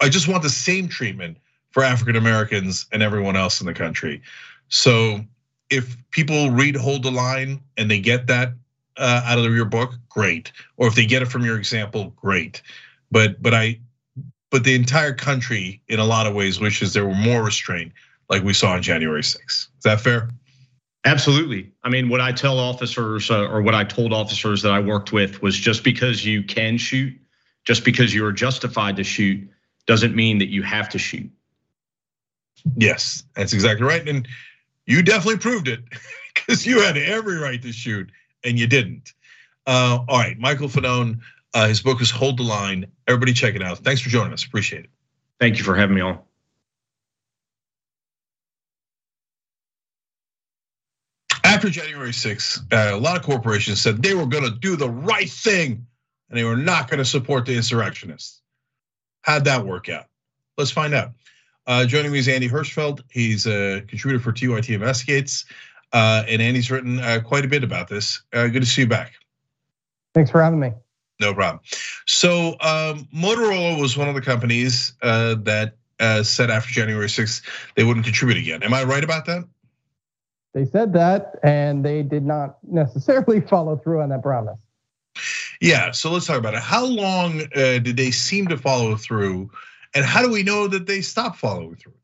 I 0.00 0.08
just 0.08 0.28
want 0.28 0.42
the 0.42 0.50
same 0.50 0.88
treatment 0.88 1.38
for 1.70 1.82
African 1.82 2.16
Americans 2.16 2.86
and 2.92 3.02
everyone 3.02 3.36
else 3.36 3.60
in 3.60 3.66
the 3.66 3.74
country. 3.74 4.22
So 4.68 5.20
if 5.70 5.96
people 6.10 6.50
read 6.50 6.76
Hold 6.76 7.02
the 7.02 7.10
Line 7.10 7.60
and 7.76 7.90
they 7.90 8.00
get 8.00 8.26
that 8.28 8.52
out 8.98 9.38
of 9.38 9.54
your 9.54 9.64
book, 9.64 9.94
great. 10.08 10.52
Or 10.76 10.86
if 10.86 10.94
they 10.94 11.06
get 11.06 11.22
it 11.22 11.26
from 11.26 11.44
your 11.44 11.58
example, 11.58 12.12
great. 12.16 12.62
But 13.10 13.42
but 13.42 13.54
I 13.54 13.80
but 14.50 14.64
the 14.64 14.74
entire 14.74 15.12
country 15.12 15.82
in 15.88 15.98
a 15.98 16.04
lot 16.04 16.26
of 16.26 16.34
ways 16.34 16.60
wishes 16.60 16.92
there 16.92 17.04
were 17.04 17.14
more 17.14 17.42
restraint 17.42 17.92
like 18.30 18.42
we 18.42 18.54
saw 18.54 18.72
on 18.72 18.82
January 18.82 19.20
6th. 19.20 19.46
Is 19.48 19.68
that 19.82 20.00
fair? 20.00 20.30
Absolutely. 21.04 21.70
I 21.82 21.90
mean, 21.90 22.08
what 22.08 22.20
I 22.20 22.32
tell 22.32 22.58
officers 22.58 23.30
uh, 23.30 23.46
or 23.46 23.60
what 23.60 23.74
I 23.74 23.84
told 23.84 24.12
officers 24.12 24.62
that 24.62 24.72
I 24.72 24.80
worked 24.80 25.12
with 25.12 25.42
was 25.42 25.56
just 25.56 25.84
because 25.84 26.24
you 26.24 26.42
can 26.42 26.78
shoot, 26.78 27.12
just 27.64 27.84
because 27.84 28.14
you 28.14 28.24
are 28.24 28.32
justified 28.32 28.96
to 28.96 29.04
shoot, 29.04 29.46
doesn't 29.86 30.14
mean 30.14 30.38
that 30.38 30.48
you 30.48 30.62
have 30.62 30.88
to 30.90 30.98
shoot. 30.98 31.30
Yes, 32.76 33.22
that's 33.36 33.52
exactly 33.52 33.86
right. 33.86 34.08
And 34.08 34.26
you 34.86 35.02
definitely 35.02 35.38
proved 35.38 35.68
it 35.68 35.80
because 36.34 36.64
you 36.64 36.80
had 36.80 36.96
every 36.96 37.36
right 37.36 37.60
to 37.60 37.72
shoot 37.72 38.10
and 38.44 38.58
you 38.58 38.66
didn't. 38.66 39.12
Uh, 39.66 40.00
all 40.08 40.18
right, 40.18 40.38
Michael 40.38 40.68
Fanone, 40.68 41.20
uh, 41.54 41.68
his 41.68 41.80
book 41.80 42.00
is 42.00 42.10
Hold 42.10 42.38
the 42.38 42.42
Line. 42.42 42.86
Everybody 43.08 43.32
check 43.32 43.54
it 43.54 43.62
out. 43.62 43.78
Thanks 43.78 44.00
for 44.00 44.10
joining 44.10 44.32
us. 44.32 44.44
Appreciate 44.44 44.84
it. 44.84 44.90
Thank 45.40 45.58
you 45.58 45.64
for 45.64 45.74
having 45.74 45.94
me 45.94 46.02
on. 46.02 46.18
After 51.42 51.70
January 51.70 52.10
6th, 52.10 52.72
uh, 52.72 52.96
a 52.96 52.98
lot 52.98 53.16
of 53.16 53.22
corporations 53.22 53.80
said 53.80 54.02
they 54.02 54.14
were 54.14 54.26
going 54.26 54.44
to 54.44 54.50
do 54.50 54.76
the 54.76 54.88
right 54.88 55.30
thing 55.30 55.86
and 56.28 56.38
they 56.38 56.44
were 56.44 56.56
not 56.56 56.88
going 56.88 56.98
to 56.98 57.04
support 57.04 57.46
the 57.46 57.54
insurrectionists. 57.54 58.40
How'd 59.22 59.44
that 59.44 59.64
work 59.64 59.88
out? 59.88 60.06
Let's 60.58 60.70
find 60.70 60.94
out. 60.94 61.12
Uh, 61.66 61.86
joining 61.86 62.12
me 62.12 62.18
is 62.18 62.28
Andy 62.28 62.48
Hirschfeld. 62.48 63.02
He's 63.10 63.46
a 63.46 63.82
contributor 63.82 64.22
for 64.22 64.32
TYT 64.32 64.74
Investigates, 64.74 65.44
and 65.94 66.42
Andy's 66.42 66.70
written 66.70 66.98
uh, 66.98 67.20
quite 67.24 67.44
a 67.44 67.48
bit 67.48 67.64
about 67.64 67.88
this. 67.88 68.22
Uh, 68.32 68.48
good 68.48 68.62
to 68.62 68.68
see 68.68 68.82
you 68.82 68.88
back. 68.88 69.12
Thanks 70.12 70.30
for 70.30 70.42
having 70.42 70.60
me. 70.60 70.72
No 71.20 71.32
problem. 71.32 71.60
So 72.06 72.56
um, 72.60 73.08
Motorola 73.14 73.80
was 73.80 73.96
one 73.96 74.08
of 74.08 74.14
the 74.14 74.20
companies 74.20 74.92
uh, 75.02 75.36
that 75.42 75.76
uh, 76.00 76.22
said 76.24 76.50
after 76.50 76.70
January 76.70 77.06
6th 77.06 77.42
they 77.76 77.84
wouldn't 77.84 78.04
contribute 78.04 78.38
again. 78.38 78.62
Am 78.62 78.74
I 78.74 78.82
right 78.82 79.04
about 79.04 79.26
that? 79.26 79.44
They 80.52 80.64
said 80.64 80.92
that, 80.92 81.36
and 81.42 81.84
they 81.84 82.02
did 82.02 82.24
not 82.24 82.58
necessarily 82.62 83.40
follow 83.48 83.76
through 83.76 84.02
on 84.02 84.08
that 84.10 84.22
promise. 84.22 84.58
Yeah, 85.60 85.92
so 85.92 86.12
let's 86.12 86.26
talk 86.26 86.38
about 86.38 86.54
it. 86.54 86.60
How 86.60 86.84
long 86.84 87.38
did 87.54 87.96
they 87.96 88.10
seem 88.10 88.48
to 88.48 88.56
follow 88.56 88.96
through? 88.96 89.50
And 89.94 90.04
how 90.04 90.22
do 90.22 90.30
we 90.30 90.42
know 90.42 90.66
that 90.68 90.86
they 90.86 91.00
stopped 91.00 91.38
following 91.38 91.76
through? 91.76 91.94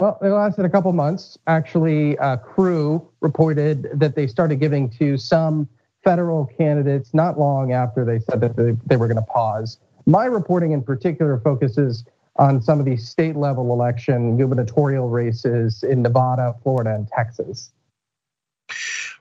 Well, 0.00 0.18
it 0.22 0.28
lasted 0.28 0.64
a 0.64 0.68
couple 0.68 0.92
months. 0.92 1.36
Actually, 1.46 2.16
Crew 2.44 3.06
reported 3.20 3.88
that 3.94 4.14
they 4.14 4.26
started 4.26 4.60
giving 4.60 4.88
to 4.90 5.16
some 5.16 5.68
federal 6.04 6.46
candidates 6.46 7.12
not 7.12 7.38
long 7.38 7.72
after 7.72 8.04
they 8.04 8.20
said 8.20 8.40
that 8.40 8.56
they, 8.56 8.76
they 8.86 8.96
were 8.96 9.08
going 9.08 9.16
to 9.16 9.22
pause. 9.22 9.78
My 10.06 10.24
reporting 10.24 10.72
in 10.72 10.82
particular 10.82 11.38
focuses 11.40 12.04
on 12.36 12.62
some 12.62 12.78
of 12.78 12.86
these 12.86 13.08
state 13.08 13.36
level 13.36 13.72
election 13.72 14.36
gubernatorial 14.36 15.08
races 15.08 15.82
in 15.82 16.02
Nevada, 16.02 16.54
Florida, 16.62 16.94
and 16.94 17.08
Texas. 17.08 17.72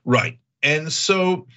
Right. 0.05 0.37
And 0.61 0.93
so 0.93 1.47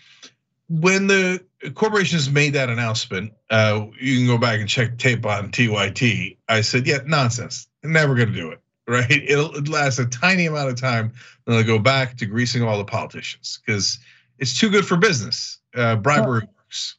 when 0.68 1.06
the 1.06 1.44
corporations 1.74 2.30
made 2.30 2.54
that 2.54 2.70
announcement, 2.70 3.32
uh, 3.50 3.86
you 4.00 4.16
can 4.16 4.26
go 4.26 4.38
back 4.38 4.60
and 4.60 4.68
check 4.68 4.96
tape 4.98 5.26
on 5.26 5.50
TYT. 5.50 6.38
I 6.48 6.62
said, 6.62 6.86
yeah, 6.86 6.98
nonsense. 7.04 7.68
Never 7.82 8.14
going 8.14 8.28
to 8.28 8.34
do 8.34 8.50
it, 8.50 8.60
right? 8.86 9.10
It'll 9.10 9.50
last 9.64 9.98
a 9.98 10.06
tiny 10.06 10.46
amount 10.46 10.70
of 10.70 10.80
time, 10.80 11.12
then 11.46 11.56
they'll 11.56 11.66
go 11.66 11.78
back 11.78 12.16
to 12.18 12.26
greasing 12.26 12.62
all 12.62 12.78
the 12.78 12.84
politicians 12.84 13.60
because 13.64 13.98
it's 14.38 14.58
too 14.58 14.70
good 14.70 14.86
for 14.86 14.96
business. 14.96 15.58
Uh, 15.74 15.96
bribery 15.96 16.48
works. 16.56 16.96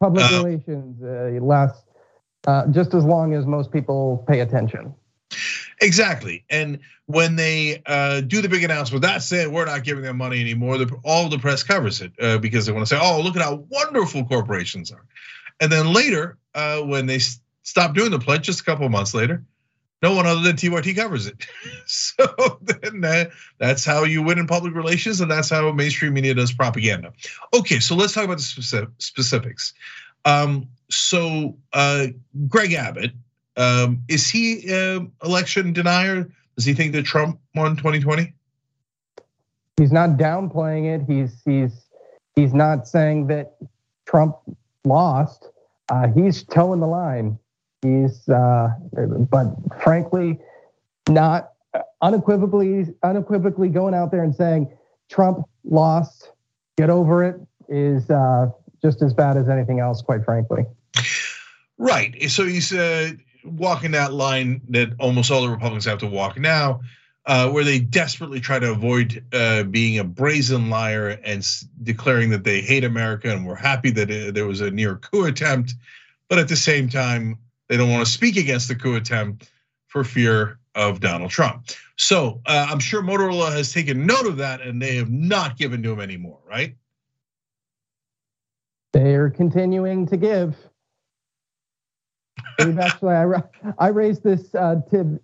Public 0.00 0.24
uh, 0.24 0.44
relations 0.44 1.02
uh, 1.02 1.44
lasts 1.44 1.82
uh, 2.46 2.66
just 2.68 2.94
as 2.94 3.04
long 3.04 3.34
as 3.34 3.46
most 3.46 3.72
people 3.72 4.24
pay 4.28 4.40
attention. 4.40 4.94
Exactly. 5.80 6.44
And 6.48 6.80
when 7.06 7.36
they 7.36 7.82
uh, 7.86 8.20
do 8.22 8.40
the 8.40 8.48
big 8.48 8.64
announcement, 8.64 9.02
that's 9.02 9.30
it, 9.32 9.50
we're 9.50 9.66
not 9.66 9.84
giving 9.84 10.02
them 10.02 10.16
money 10.16 10.40
anymore. 10.40 10.78
The, 10.78 10.94
all 11.04 11.28
the 11.28 11.38
press 11.38 11.62
covers 11.62 12.00
it 12.00 12.12
uh, 12.20 12.38
because 12.38 12.66
they 12.66 12.72
want 12.72 12.86
to 12.86 12.94
say, 12.94 13.00
oh, 13.00 13.20
look 13.20 13.36
at 13.36 13.42
how 13.42 13.64
wonderful 13.68 14.24
corporations 14.24 14.90
are. 14.90 15.04
And 15.60 15.70
then 15.70 15.92
later, 15.92 16.38
uh, 16.54 16.80
when 16.80 17.06
they 17.06 17.18
stop 17.62 17.94
doing 17.94 18.10
the 18.10 18.18
pledge, 18.18 18.46
just 18.46 18.60
a 18.60 18.64
couple 18.64 18.88
months 18.88 19.14
later, 19.14 19.44
no 20.02 20.14
one 20.14 20.26
other 20.26 20.40
than 20.40 20.56
TYT 20.56 20.94
covers 20.94 21.26
it. 21.26 21.46
so 21.86 22.58
then 22.62 23.30
that's 23.58 23.84
how 23.84 24.04
you 24.04 24.22
win 24.22 24.38
in 24.38 24.46
public 24.46 24.74
relations, 24.74 25.20
and 25.20 25.30
that's 25.30 25.50
how 25.50 25.70
mainstream 25.72 26.14
media 26.14 26.34
does 26.34 26.52
propaganda. 26.52 27.12
Okay, 27.54 27.80
so 27.80 27.94
let's 27.94 28.12
talk 28.12 28.24
about 28.24 28.38
the 28.38 28.88
specifics. 28.98 29.72
Um, 30.24 30.68
so 30.90 31.56
uh, 31.72 32.08
Greg 32.48 32.72
Abbott 32.72 33.12
um, 33.56 34.02
is 34.08 34.28
he 34.28 34.70
an 34.70 35.10
election 35.24 35.72
denier? 35.72 36.28
Does 36.56 36.64
he 36.64 36.74
think 36.74 36.92
that 36.92 37.04
Trump 37.04 37.38
won 37.54 37.76
2020? 37.76 38.32
He's 39.76 39.92
not 39.92 40.10
downplaying 40.10 40.94
it. 40.94 41.04
He's 41.06 41.42
he's 41.44 41.86
he's 42.34 42.54
not 42.54 42.88
saying 42.88 43.26
that 43.28 43.56
Trump 44.06 44.36
lost. 44.84 45.48
Uh, 45.88 46.08
he's 46.08 46.42
toeing 46.44 46.80
the 46.80 46.86
line. 46.86 47.38
He's, 47.86 48.28
uh, 48.28 48.70
but 49.30 49.54
frankly, 49.80 50.38
not 51.08 51.52
unequivocally 52.02 52.86
unequivocally 53.02 53.68
going 53.68 53.94
out 53.94 54.10
there 54.10 54.22
and 54.22 54.34
saying 54.34 54.68
Trump 55.10 55.46
lost. 55.64 56.32
Get 56.76 56.90
over 56.90 57.24
it 57.24 57.40
is 57.68 58.10
uh, 58.10 58.50
just 58.82 59.02
as 59.02 59.14
bad 59.14 59.36
as 59.36 59.48
anything 59.48 59.80
else, 59.80 60.02
quite 60.02 60.24
frankly. 60.24 60.64
Right. 61.78 62.30
So 62.30 62.46
he's 62.46 62.72
uh, 62.72 63.12
walking 63.44 63.92
that 63.92 64.12
line 64.12 64.60
that 64.70 64.90
almost 64.98 65.30
all 65.30 65.42
the 65.42 65.48
Republicans 65.48 65.84
have 65.86 65.98
to 65.98 66.06
walk 66.06 66.38
now, 66.38 66.80
uh, 67.26 67.50
where 67.50 67.64
they 67.64 67.78
desperately 67.78 68.40
try 68.40 68.58
to 68.58 68.70
avoid 68.70 69.24
uh, 69.32 69.62
being 69.64 69.98
a 69.98 70.04
brazen 70.04 70.68
liar 70.70 71.18
and 71.24 71.46
declaring 71.82 72.30
that 72.30 72.44
they 72.44 72.60
hate 72.60 72.84
America 72.84 73.30
and 73.30 73.46
we're 73.46 73.54
happy 73.54 73.90
that 73.90 74.10
uh, 74.10 74.30
there 74.32 74.46
was 74.46 74.60
a 74.60 74.70
near 74.70 74.96
coup 74.96 75.24
attempt, 75.24 75.74
but 76.28 76.38
at 76.38 76.48
the 76.48 76.56
same 76.56 76.88
time 76.88 77.38
they 77.68 77.76
don't 77.76 77.90
want 77.90 78.06
to 78.06 78.10
speak 78.10 78.36
against 78.36 78.68
the 78.68 78.74
coup 78.74 78.94
attempt 78.94 79.50
for 79.86 80.04
fear 80.04 80.58
of 80.74 81.00
Donald 81.00 81.30
Trump. 81.30 81.66
So 81.96 82.40
I'm 82.46 82.78
sure 82.78 83.02
Motorola 83.02 83.52
has 83.52 83.72
taken 83.72 84.06
note 84.06 84.26
of 84.26 84.36
that 84.36 84.60
and 84.60 84.80
they 84.80 84.96
have 84.96 85.10
not 85.10 85.56
given 85.56 85.82
to 85.82 85.92
him 85.92 86.00
anymore, 86.00 86.38
right? 86.46 86.76
They 88.92 89.14
are 89.14 89.30
continuing 89.30 90.06
to 90.06 90.16
give. 90.16 90.56
We've 92.58 92.78
actually, 92.78 93.14
I, 93.14 93.42
I 93.78 93.88
raised 93.88 94.22
this 94.22 94.54
uh, 94.54 94.76
to 94.90 95.20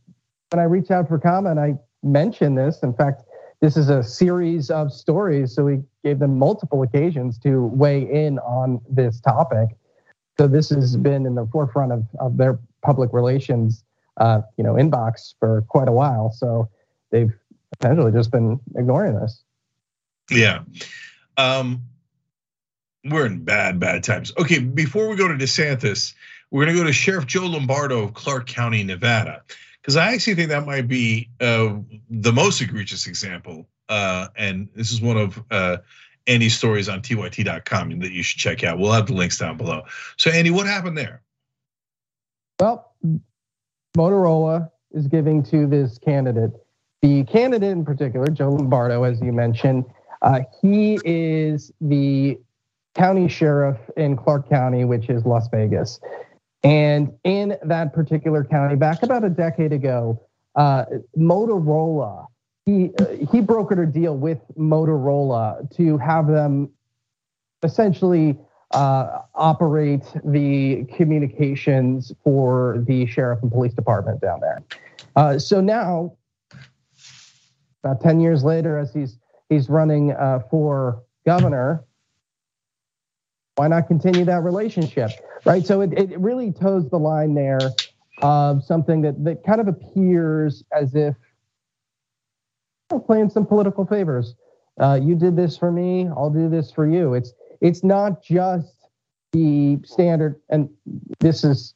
when 0.50 0.60
I 0.60 0.64
reach 0.64 0.90
out 0.90 1.08
for 1.08 1.18
comment. 1.18 1.58
I 1.58 1.76
mentioned 2.02 2.58
this. 2.58 2.82
In 2.82 2.92
fact, 2.92 3.22
this 3.60 3.76
is 3.76 3.88
a 3.88 4.02
series 4.02 4.70
of 4.70 4.92
stories, 4.92 5.54
so 5.54 5.64
we 5.64 5.82
gave 6.04 6.18
them 6.18 6.38
multiple 6.38 6.82
occasions 6.82 7.38
to 7.38 7.64
weigh 7.66 8.02
in 8.02 8.38
on 8.40 8.80
this 8.90 9.20
topic. 9.20 9.76
So 10.38 10.48
this 10.48 10.70
has 10.70 10.96
been 10.96 11.26
in 11.26 11.34
the 11.34 11.46
forefront 11.52 11.92
of, 11.92 12.04
of 12.18 12.36
their 12.36 12.58
public 12.82 13.12
relations, 13.12 13.84
uh, 14.18 14.42
you 14.56 14.64
know, 14.64 14.74
inbox 14.74 15.34
for 15.38 15.62
quite 15.68 15.88
a 15.88 15.92
while. 15.92 16.30
So 16.32 16.68
they've 17.10 17.32
essentially 17.78 18.12
just 18.12 18.30
been 18.30 18.60
ignoring 18.76 19.18
this. 19.18 19.42
Yeah. 20.30 20.60
Um, 21.36 21.82
we're 23.04 23.26
in 23.26 23.44
bad, 23.44 23.80
bad 23.80 24.04
times. 24.04 24.32
Okay, 24.38 24.60
before 24.60 25.08
we 25.08 25.16
go 25.16 25.28
to 25.28 25.34
DeSantis, 25.34 26.14
we're 26.50 26.64
gonna 26.64 26.78
go 26.78 26.84
to 26.84 26.92
Sheriff 26.92 27.26
Joe 27.26 27.46
Lombardo 27.46 28.02
of 28.02 28.14
Clark 28.14 28.46
County, 28.46 28.84
Nevada, 28.84 29.42
because 29.80 29.96
I 29.96 30.12
actually 30.12 30.34
think 30.34 30.50
that 30.50 30.66
might 30.66 30.86
be 30.86 31.30
uh, 31.40 31.76
the 32.10 32.32
most 32.32 32.60
egregious 32.60 33.06
example. 33.06 33.66
Uh, 33.88 34.28
and 34.36 34.68
this 34.74 34.92
is 34.92 35.00
one 35.00 35.16
of 35.16 35.42
uh, 35.50 35.78
Andy's 36.26 36.56
stories 36.56 36.88
on 36.88 37.02
tyt.com 37.02 37.98
that 38.00 38.12
you 38.12 38.22
should 38.22 38.38
check 38.38 38.64
out. 38.64 38.78
We'll 38.78 38.92
have 38.92 39.06
the 39.06 39.14
links 39.14 39.38
down 39.38 39.56
below. 39.56 39.82
So, 40.16 40.30
Andy, 40.30 40.50
what 40.50 40.66
happened 40.66 40.96
there? 40.96 41.22
Well, 42.60 42.94
Motorola 43.96 44.70
is 44.92 45.06
giving 45.08 45.42
to 45.44 45.66
this 45.66 45.98
candidate. 45.98 46.52
The 47.02 47.24
candidate 47.24 47.70
in 47.70 47.84
particular, 47.84 48.26
Joe 48.26 48.50
Lombardo, 48.50 49.02
as 49.02 49.20
you 49.20 49.32
mentioned, 49.32 49.84
uh, 50.22 50.40
he 50.60 51.00
is 51.04 51.72
the 51.80 52.38
county 52.94 53.26
sheriff 53.26 53.78
in 53.96 54.16
Clark 54.16 54.48
County, 54.48 54.84
which 54.84 55.08
is 55.08 55.24
Las 55.24 55.48
Vegas. 55.48 55.98
And 56.62 57.12
in 57.24 57.56
that 57.64 57.92
particular 57.92 58.44
county, 58.44 58.76
back 58.76 59.02
about 59.02 59.24
a 59.24 59.28
decade 59.28 59.72
ago, 59.72 60.22
uh, 60.54 60.84
Motorola 61.18 62.26
he 62.64 62.90
he 63.30 63.40
brokered 63.40 63.82
a 63.82 63.86
deal 63.86 64.16
with 64.16 64.38
Motorola 64.56 65.68
to 65.76 65.98
have 65.98 66.26
them 66.26 66.70
essentially 67.62 68.38
uh, 68.72 69.20
operate 69.34 70.04
the 70.24 70.84
communications 70.96 72.12
for 72.24 72.82
the 72.86 73.06
sheriff 73.06 73.40
and 73.42 73.50
police 73.50 73.74
department 73.74 74.20
down 74.20 74.40
there. 74.40 74.62
Uh, 75.16 75.38
so 75.38 75.60
now, 75.60 76.16
about 77.84 78.00
10 78.00 78.20
years 78.20 78.44
later, 78.44 78.78
as 78.78 78.92
he's 78.92 79.18
he's 79.48 79.68
running 79.68 80.12
uh, 80.12 80.40
for 80.50 81.02
governor, 81.26 81.84
why 83.56 83.68
not 83.68 83.86
continue 83.88 84.24
that 84.24 84.42
relationship, 84.42 85.10
right? 85.44 85.66
So 85.66 85.80
it, 85.82 85.92
it 85.92 86.18
really 86.18 86.52
toes 86.52 86.88
the 86.88 86.98
line 86.98 87.34
there 87.34 87.74
of 88.22 88.64
something 88.64 89.02
that, 89.02 89.22
that 89.24 89.44
kind 89.44 89.60
of 89.60 89.68
appears 89.68 90.64
as 90.72 90.94
if 90.94 91.14
playing 92.98 93.30
some 93.30 93.46
political 93.46 93.86
favors. 93.86 94.34
Uh, 94.80 94.98
you 95.02 95.14
did 95.14 95.36
this 95.36 95.56
for 95.56 95.70
me, 95.70 96.08
I'll 96.08 96.30
do 96.30 96.48
this 96.48 96.70
for 96.70 96.86
you. 96.86 97.14
It's 97.14 97.32
it's 97.60 97.84
not 97.84 98.22
just 98.22 98.74
the 99.32 99.78
standard, 99.84 100.40
and 100.48 100.68
this 101.20 101.44
is 101.44 101.74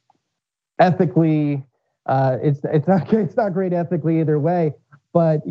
ethically, 0.79 1.63
uh, 2.05 2.37
it's 2.41 2.59
it's 2.63 2.87
not 2.87 3.11
it's 3.13 3.35
not 3.35 3.53
great 3.53 3.73
ethically 3.73 4.19
either 4.19 4.39
way. 4.39 4.73
But 5.13 5.41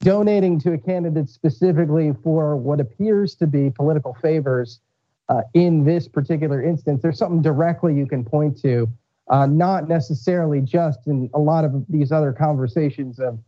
donating 0.00 0.60
to 0.60 0.74
a 0.74 0.78
candidate 0.78 1.28
specifically 1.28 2.12
for 2.22 2.56
what 2.56 2.78
appears 2.78 3.34
to 3.36 3.46
be 3.46 3.70
political 3.70 4.14
favors 4.14 4.80
uh, 5.28 5.42
in 5.54 5.84
this 5.84 6.06
particular 6.06 6.62
instance, 6.62 7.02
there's 7.02 7.18
something 7.18 7.42
directly 7.42 7.94
you 7.94 8.06
can 8.06 8.24
point 8.24 8.60
to, 8.62 8.88
uh, 9.30 9.46
not 9.46 9.88
necessarily 9.88 10.60
just 10.60 11.06
in 11.06 11.28
a 11.34 11.38
lot 11.38 11.64
of 11.64 11.84
these 11.88 12.12
other 12.12 12.32
conversations 12.32 13.18
of 13.18 13.38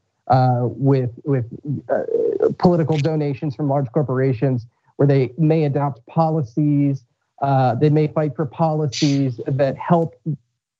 with 0.63 1.11
with 1.25 1.47
uh, 1.89 2.51
political 2.59 2.97
donations 2.97 3.55
from 3.55 3.69
large 3.69 3.91
corporations 3.93 4.67
where 4.97 5.07
they 5.07 5.33
may 5.39 5.65
adopt 5.65 6.05
policies, 6.07 7.05
uh, 7.43 7.75
they 7.75 7.91
may 7.91 8.07
fight 8.07 8.37
for 8.37 8.45
policies 8.47 9.41
that 9.47 9.77
help 9.77 10.15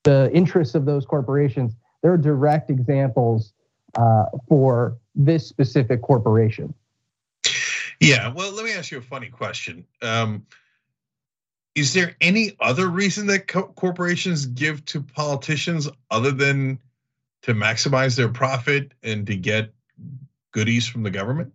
the 0.05 0.31
interests 0.33 0.75
of 0.75 0.85
those 0.85 1.07
corporations. 1.07 1.73
There 2.03 2.13
are 2.13 2.19
direct 2.19 2.71
examples 2.71 3.53
uh, 3.95 4.27
for 4.49 4.97
this 5.15 5.47
specific 5.47 6.03
corporation. 6.03 6.75
Yeah, 8.01 8.33
well, 8.33 8.53
let 8.53 8.65
me 8.65 8.73
ask 8.73 8.91
you 8.91 8.99
a 8.99 9.03
funny 9.03 9.29
question. 9.29 9.85
Um, 10.01 10.47
is 11.75 11.93
there 11.93 12.17
any 12.21 12.57
other 12.61 12.89
reason 12.89 13.27
that 13.29 13.47
co- 13.47 13.69
corporations 13.69 14.47
give 14.47 14.85
to 14.87 15.01
politicians 15.01 15.89
other 16.11 16.31
than 16.31 16.79
to 17.43 17.55
maximize 17.55 18.17
their 18.17 18.29
profit 18.29 18.93
and 19.03 19.27
to 19.27 19.37
get 19.37 19.73
goodies 20.53 20.87
from 20.87 21.03
the 21.03 21.11
government? 21.11 21.53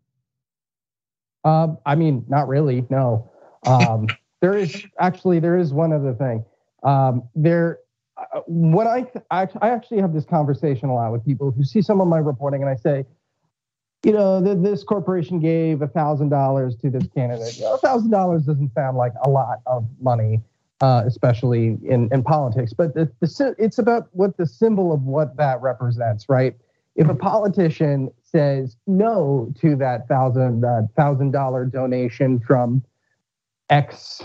Um, 1.43 1.77
I 1.85 1.95
mean, 1.95 2.25
not 2.27 2.47
really. 2.47 2.85
No. 2.89 3.31
Um, 3.65 4.07
there 4.41 4.57
is 4.57 4.85
actually 4.99 5.39
there 5.39 5.57
is 5.57 5.73
one 5.73 5.93
other 5.93 6.13
thing. 6.13 6.43
Um, 6.83 7.23
there, 7.35 7.79
uh, 8.17 8.41
when 8.47 8.87
I, 8.87 9.05
I 9.31 9.47
I 9.61 9.69
actually 9.69 10.01
have 10.01 10.13
this 10.13 10.25
conversation 10.25 10.89
a 10.89 10.93
lot 10.93 11.11
with 11.11 11.25
people 11.25 11.51
who 11.51 11.63
see 11.63 11.81
some 11.81 12.01
of 12.01 12.07
my 12.07 12.17
reporting, 12.17 12.61
and 12.61 12.69
I 12.69 12.75
say, 12.75 13.05
you 14.03 14.11
know, 14.11 14.39
this 14.39 14.83
corporation 14.83 15.39
gave 15.39 15.81
a 15.81 15.87
thousand 15.87 16.29
dollars 16.29 16.75
to 16.77 16.89
this 16.89 17.07
candidate. 17.15 17.59
A 17.63 17.77
thousand 17.77 18.11
dollars 18.11 18.43
doesn't 18.43 18.73
sound 18.73 18.97
like 18.97 19.13
a 19.23 19.29
lot 19.29 19.61
of 19.65 19.87
money, 19.99 20.41
uh, 20.81 21.03
especially 21.05 21.77
in 21.83 22.09
in 22.11 22.23
politics. 22.23 22.73
But 22.73 22.93
the, 22.93 23.11
the, 23.19 23.55
it's 23.57 23.77
about 23.77 24.09
what 24.11 24.37
the 24.37 24.45
symbol 24.45 24.91
of 24.93 25.03
what 25.03 25.37
that 25.37 25.61
represents, 25.61 26.27
right? 26.29 26.55
If 26.95 27.09
a 27.09 27.15
politician 27.15 28.11
says 28.23 28.77
no 28.87 29.53
to 29.61 29.75
that 29.77 30.07
thousand 30.07 30.63
thousand 30.95 31.31
dollar 31.31 31.65
donation 31.65 32.39
from 32.39 32.83
X 33.69 34.23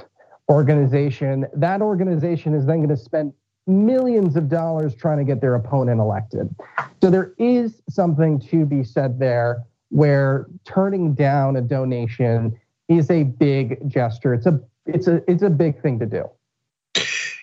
organization, 0.48 1.46
that 1.54 1.80
organization 1.80 2.54
is 2.54 2.66
then 2.66 2.78
going 2.78 2.88
to 2.88 2.96
spend 2.96 3.32
millions 3.66 4.36
of 4.36 4.48
dollars 4.48 4.94
trying 4.94 5.18
to 5.18 5.24
get 5.24 5.40
their 5.40 5.54
opponent 5.54 6.00
elected. 6.00 6.54
So 7.02 7.10
there 7.10 7.32
is 7.38 7.80
something 7.88 8.40
to 8.40 8.66
be 8.66 8.82
said 8.82 9.18
there 9.18 9.64
where 9.90 10.46
turning 10.64 11.14
down 11.14 11.56
a 11.56 11.60
donation 11.60 12.58
is 12.88 13.10
a 13.10 13.24
big 13.24 13.88
gesture. 13.88 14.34
It's 14.34 14.46
a 14.46 14.60
it's 14.86 15.06
a 15.06 15.22
it's 15.30 15.42
a 15.42 15.50
big 15.50 15.80
thing 15.80 15.98
to 16.00 16.06
do. 16.06 16.28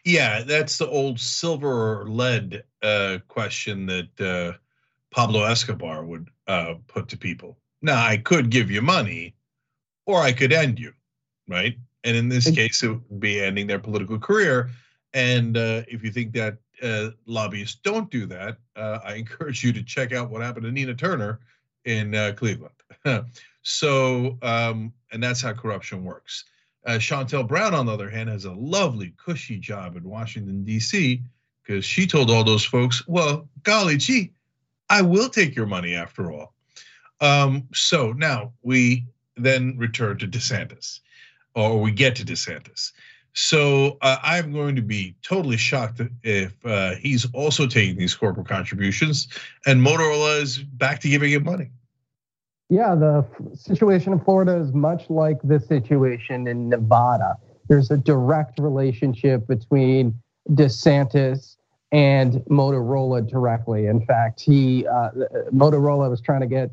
Yeah, 0.08 0.44
that's 0.44 0.78
the 0.78 0.88
old 0.88 1.20
silver 1.20 2.00
or 2.00 2.08
lead 2.08 2.64
uh, 2.82 3.18
question 3.28 3.86
that 3.88 4.22
uh, 4.22 4.58
Pablo 5.12 5.44
Escobar 5.44 6.06
would 6.06 6.30
uh, 6.48 6.76
put 6.88 7.10
to 7.10 7.18
people. 7.18 7.58
Now, 7.82 8.06
I 8.06 8.16
could 8.16 8.50
give 8.50 8.72
you 8.72 8.82
money, 8.82 9.36
or 10.06 10.22
I 10.22 10.32
could 10.32 10.54
end 10.54 10.80
you, 10.80 10.94
right? 11.50 11.78
And 12.06 12.16
in 12.16 12.30
this 12.30 12.50
case, 12.50 12.84
it 12.84 12.88
would 12.88 13.20
be 13.20 13.42
ending 13.42 13.68
their 13.68 13.80
political 13.80 14.18
career. 14.18 14.70
And 15.12 15.58
uh, 15.58 15.82
if 15.90 16.06
you 16.06 16.12
think 16.12 16.32
that 16.36 16.58
uh, 16.82 17.10
lobbyists 17.26 17.82
don't 17.84 18.10
do 18.10 18.26
that, 18.28 18.60
uh, 18.78 19.00
I 19.04 19.16
encourage 19.16 19.62
you 19.62 19.74
to 19.74 19.84
check 19.84 20.14
out 20.14 20.30
what 20.30 20.42
happened 20.42 20.64
to 20.68 20.72
Nina 20.72 20.96
Turner 20.96 21.42
in 21.84 22.16
uh, 22.16 22.32
Cleveland. 22.34 22.76
so, 23.62 24.38
um, 24.42 24.94
and 25.12 25.22
that's 25.22 25.42
how 25.42 25.52
corruption 25.52 26.06
works. 26.06 26.46
Uh, 26.88 26.92
Shontel 26.92 27.46
Brown, 27.46 27.74
on 27.74 27.86
the 27.86 27.92
other 27.92 28.10
hand, 28.10 28.30
has 28.30 28.46
a 28.46 28.54
lovely, 28.54 29.14
cushy 29.18 29.60
job 29.60 29.98
in 29.98 30.04
Washington, 30.04 30.64
D.C., 30.64 31.22
because 31.62 31.84
she 31.84 32.08
told 32.08 32.32
all 32.32 32.46
those 32.46 32.64
folks, 32.64 33.06
well, 33.10 33.50
golly 33.64 33.98
gee, 33.98 34.32
I 34.90 35.02
will 35.02 35.28
take 35.28 35.54
your 35.54 35.66
money 35.66 35.96
after 35.96 36.32
all. 36.32 36.54
Um, 37.20 37.68
so 37.74 38.14
now 38.14 38.54
we 38.62 39.06
then 39.36 39.78
return 39.78 40.18
to 40.20 40.28
DeSantis, 40.28 41.02
or 41.56 41.82
we 41.82 41.92
get 41.92 42.16
to 42.16 42.26
DeSantis. 42.26 42.94
So 43.34 43.98
uh, 44.02 44.18
I'm 44.24 44.54
going 44.54 44.78
to 44.78 44.82
be 44.82 45.16
totally 45.24 45.58
shocked 45.58 46.02
if 46.24 46.54
uh, 46.66 46.96
he's 46.96 47.28
also 47.34 47.68
taking 47.68 47.98
these 47.98 48.16
corporate 48.16 48.48
contributions, 48.48 49.28
and 49.66 49.86
Motorola 49.86 50.42
is 50.42 50.58
back 50.60 51.02
to 51.02 51.10
giving 51.10 51.34
him 51.34 51.44
money. 51.44 51.70
Yeah, 52.70 52.96
the 52.96 53.26
situation 53.54 54.12
in 54.12 54.20
Florida 54.20 54.58
is 54.58 54.74
much 54.74 55.10
like 55.10 55.38
the 55.44 55.60
situation 55.60 56.48
in 56.48 56.70
Nevada. 56.70 57.38
There's 57.70 57.92
a 57.92 57.98
direct 57.98 58.60
relationship 58.60 59.48
between 59.48 60.14
DeSantis 60.50 61.56
and 61.94 62.34
Motorola 62.50 63.28
directly. 63.28 63.86
In 63.86 64.06
fact, 64.06 64.42
he 64.42 64.86
uh, 64.88 65.12
Motorola 65.54 66.10
was 66.10 66.20
trying 66.20 66.42
to 66.42 66.48
get 66.48 66.72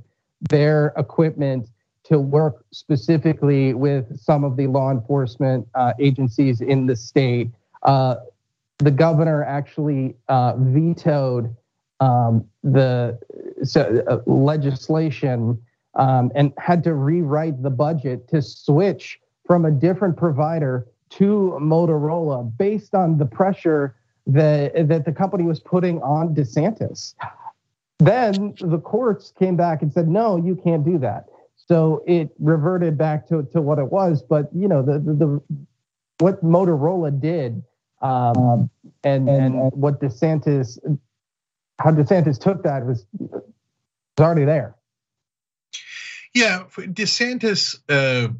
their 0.51 0.93
equipment 0.97 1.69
to 2.05 2.19
work 2.19 2.65
specifically 2.73 3.73
with 3.73 4.19
some 4.19 4.43
of 4.45 4.57
the 4.57 4.67
law 4.67 4.91
enforcement 4.91 5.67
uh, 5.75 5.93
agencies 6.01 6.61
in 6.61 6.87
the 6.87 6.97
state. 6.97 7.51
Uh, 7.85 8.17
the 8.79 8.91
governor 8.91 9.45
actually 9.45 10.17
uh, 10.29 10.55
vetoed 10.59 11.55
um, 12.01 12.45
the 12.65 13.17
uh, 13.77 14.19
legislation 14.27 15.59
um, 15.97 16.31
and 16.35 16.53
had 16.59 16.83
to 16.85 16.95
rewrite 16.95 17.63
the 17.63 17.71
budget 17.71 18.29
to 18.29 18.43
switch 18.43 19.21
from 19.47 19.65
a 19.65 19.71
different 19.71 20.17
provider 20.17 20.87
to 21.11 21.57
Motorola 21.61 22.51
based 22.57 22.95
on 22.95 23.19
the 23.19 23.27
pressure 23.27 23.95
that 24.27 24.89
that 24.89 25.05
the 25.05 25.13
company 25.13 25.45
was 25.45 25.61
putting 25.61 26.01
on 26.03 26.35
DeSantis. 26.35 27.15
Then 27.99 28.55
the 28.61 28.79
courts 28.79 29.33
came 29.39 29.57
back 29.57 29.83
and 29.83 29.93
said, 29.93 30.09
no, 30.09 30.37
you 30.37 30.57
can't 30.57 30.85
do 30.85 30.99
that. 30.99 31.27
So 31.57 32.03
it 32.07 32.31
reverted 32.39 32.99
back 32.99 33.29
to, 33.29 33.45
to 33.53 33.63
what 33.63 33.79
it 33.79 33.91
was. 33.91 34.23
But 34.23 34.49
you 34.55 34.69
know, 34.69 34.83
the 34.83 34.99
the, 34.99 35.13
the 35.13 35.43
what 36.19 36.43
Motorola 36.45 37.21
did 37.21 37.63
um, 38.03 38.71
and, 39.03 39.29
and 39.29 39.55
and 39.55 39.73
what 39.73 40.01
DeSantis 40.01 40.79
how 41.79 41.91
DeSantis 41.91 42.39
took 42.39 42.63
that 42.63 42.85
was 42.85 43.07
was 43.19 43.43
already 44.21 44.45
there. 44.45 44.75
Yeah, 46.35 46.65
DeSantis 46.77 47.79
uh, 47.89 48.33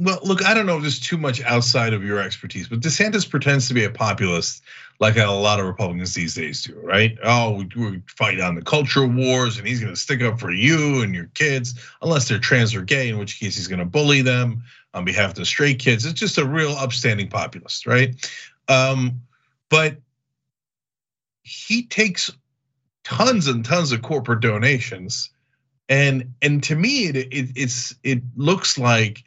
well, 0.00 0.18
look, 0.22 0.42
I 0.42 0.54
don't 0.54 0.64
know 0.64 0.76
if 0.76 0.82
there's 0.82 0.98
too 0.98 1.18
much 1.18 1.42
outside 1.42 1.92
of 1.92 2.02
your 2.02 2.20
expertise, 2.20 2.66
but 2.66 2.80
DeSantis 2.80 3.28
pretends 3.28 3.68
to 3.68 3.74
be 3.74 3.84
a 3.84 3.90
populist 3.90 4.62
like 4.98 5.18
a 5.18 5.26
lot 5.26 5.60
of 5.60 5.66
Republicans 5.66 6.14
these 6.14 6.34
days 6.34 6.62
do, 6.62 6.80
right? 6.82 7.18
Oh, 7.22 7.52
we, 7.52 7.68
we 7.76 8.02
fight 8.06 8.40
on 8.40 8.54
the 8.54 8.62
culture 8.62 9.06
wars 9.06 9.58
and 9.58 9.66
he's 9.66 9.78
gonna 9.78 9.94
stick 9.94 10.22
up 10.22 10.40
for 10.40 10.52
you 10.52 11.02
and 11.02 11.14
your 11.14 11.26
kids, 11.34 11.78
unless 12.00 12.26
they're 12.28 12.38
trans 12.38 12.74
or 12.74 12.80
gay, 12.80 13.10
in 13.10 13.18
which 13.18 13.38
case 13.38 13.56
he's 13.56 13.68
gonna 13.68 13.84
bully 13.84 14.22
them 14.22 14.62
on 14.94 15.04
behalf 15.04 15.30
of 15.30 15.36
the 15.36 15.44
straight 15.44 15.78
kids. 15.78 16.06
It's 16.06 16.18
just 16.18 16.38
a 16.38 16.46
real 16.46 16.72
upstanding 16.72 17.28
populist, 17.28 17.86
right? 17.86 18.14
Um, 18.68 19.20
but 19.68 19.98
he 21.42 21.82
takes 21.82 22.30
tons 23.04 23.48
and 23.48 23.66
tons 23.66 23.92
of 23.92 24.00
corporate 24.00 24.40
donations. 24.40 25.28
And 25.90 26.32
and 26.40 26.62
to 26.62 26.76
me, 26.76 27.08
it, 27.08 27.16
it 27.16 27.50
it's 27.56 27.94
it 28.04 28.22
looks 28.36 28.78
like 28.78 29.24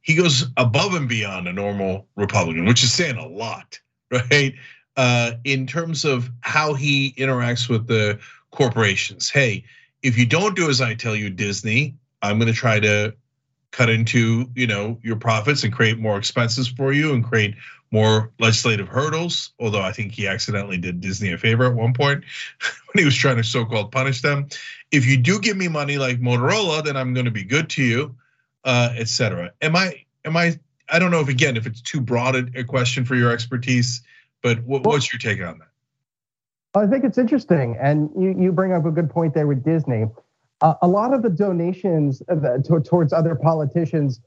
he 0.00 0.14
goes 0.14 0.46
above 0.56 0.94
and 0.94 1.08
beyond 1.08 1.48
a 1.48 1.52
normal 1.52 2.06
Republican, 2.14 2.66
which 2.66 2.84
is 2.84 2.92
saying 2.92 3.16
a 3.16 3.26
lot, 3.26 3.78
right? 4.10 4.54
Uh, 4.96 5.32
in 5.42 5.66
terms 5.66 6.04
of 6.04 6.30
how 6.42 6.72
he 6.72 7.12
interacts 7.18 7.68
with 7.68 7.88
the 7.88 8.18
corporations. 8.52 9.28
Hey, 9.28 9.64
if 10.02 10.16
you 10.16 10.24
don't 10.24 10.54
do 10.54 10.70
as 10.70 10.80
I 10.80 10.94
tell 10.94 11.16
you, 11.16 11.30
Disney, 11.30 11.96
I'm 12.22 12.38
going 12.38 12.52
to 12.52 12.56
try 12.56 12.78
to 12.78 13.12
cut 13.74 13.90
into 13.90 14.48
you 14.54 14.68
know 14.68 14.98
your 15.02 15.16
profits 15.16 15.64
and 15.64 15.72
create 15.72 15.98
more 15.98 16.16
expenses 16.16 16.68
for 16.68 16.92
you 16.92 17.12
and 17.12 17.24
create 17.24 17.56
more 17.90 18.32
legislative 18.38 18.88
hurdles. 18.88 19.52
Although 19.58 19.80
I 19.80 19.90
think 19.92 20.12
he 20.12 20.28
accidentally 20.28 20.78
did 20.78 21.00
Disney 21.00 21.32
a 21.32 21.38
favor 21.38 21.64
at 21.66 21.74
one 21.74 21.92
point 21.92 22.24
when 22.60 23.02
he 23.02 23.04
was 23.04 23.16
trying 23.16 23.36
to 23.36 23.44
so-called 23.44 23.90
punish 23.90 24.22
them. 24.22 24.48
If 24.92 25.06
you 25.06 25.16
do 25.16 25.40
give 25.40 25.56
me 25.56 25.68
money 25.68 25.98
like 25.98 26.20
Motorola, 26.20 26.84
then 26.84 26.96
I'm 26.96 27.14
going 27.14 27.26
to 27.26 27.32
be 27.32 27.44
good 27.44 27.68
to 27.70 27.82
you, 27.82 28.14
uh, 28.64 28.90
etc. 28.96 29.52
Am 29.60 29.74
I? 29.74 30.04
Am 30.24 30.36
I? 30.36 30.58
I 30.88 31.00
don't 31.00 31.10
know 31.10 31.20
if 31.20 31.28
again 31.28 31.56
if 31.56 31.66
it's 31.66 31.80
too 31.80 32.00
broad 32.00 32.36
a 32.56 32.62
question 32.62 33.04
for 33.04 33.16
your 33.16 33.32
expertise, 33.32 34.02
but 34.40 34.62
what's 34.64 35.12
your 35.12 35.18
take 35.18 35.44
on 35.44 35.58
that? 35.58 35.68
I 36.76 36.86
think 36.86 37.04
it's 37.04 37.18
interesting, 37.18 37.76
and 37.80 38.08
you 38.16 38.36
you 38.38 38.52
bring 38.52 38.72
up 38.72 38.86
a 38.86 38.92
good 38.92 39.10
point 39.10 39.34
there 39.34 39.48
with 39.48 39.64
Disney. 39.64 40.06
Uh, 40.64 40.74
a 40.80 40.88
lot 40.88 41.12
of 41.12 41.22
the 41.22 41.28
donations 41.28 42.22
towards 42.84 43.12
other 43.12 43.34
politicians 43.34 44.20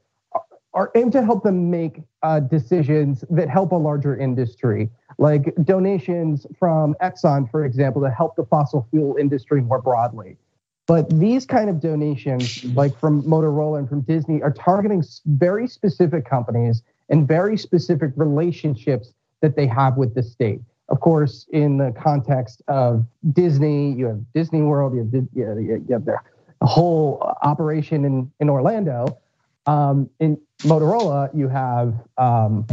are 0.75 0.91
aimed 0.93 1.11
to 1.11 1.23
help 1.23 1.43
them 1.43 1.71
make 1.71 2.03
uh, 2.21 2.39
decisions 2.39 3.25
that 3.31 3.49
help 3.49 3.71
a 3.71 3.75
larger 3.75 4.15
industry, 4.15 4.87
like 5.17 5.51
donations 5.63 6.45
from 6.59 6.95
Exxon, 7.01 7.49
for 7.49 7.65
example, 7.65 8.03
to 8.03 8.11
help 8.11 8.35
the 8.35 8.45
fossil 8.45 8.87
fuel 8.91 9.15
industry 9.17 9.61
more 9.61 9.81
broadly. 9.81 10.37
But 10.85 11.09
these 11.19 11.47
kind 11.47 11.71
of 11.71 11.79
donations, 11.79 12.63
like 12.75 12.95
from 12.99 13.23
Motorola 13.23 13.79
and 13.79 13.89
from 13.89 14.01
Disney, 14.01 14.43
are 14.43 14.53
targeting 14.53 15.03
very 15.25 15.67
specific 15.67 16.23
companies 16.23 16.83
and 17.09 17.27
very 17.27 17.57
specific 17.57 18.11
relationships 18.15 19.11
that 19.41 19.55
they 19.55 19.65
have 19.65 19.97
with 19.97 20.13
the 20.13 20.21
state. 20.21 20.61
Of 20.89 20.99
course, 21.01 21.45
in 21.51 21.77
the 21.77 21.91
context 21.91 22.61
of 22.67 23.05
Disney, 23.33 23.91
you 23.93 24.05
have 24.05 24.21
Disney 24.33 24.61
World, 24.61 24.93
you 24.93 24.99
have, 24.99 25.59
you 25.59 25.85
have 25.91 26.05
their 26.05 26.23
whole 26.61 27.35
operation 27.41 28.05
in, 28.05 28.31
in 28.39 28.49
Orlando. 28.49 29.19
Um, 29.65 30.09
in 30.19 30.39
Motorola, 30.59 31.29
you 31.35 31.49
have 31.49 31.93
um, 32.17 32.65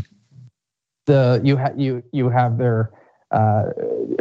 the 1.07 1.41
you 1.45 1.57
have 1.57 1.79
you 1.79 2.03
you 2.13 2.29
have 2.29 2.57
their 2.57 2.93
uh, 3.31 3.65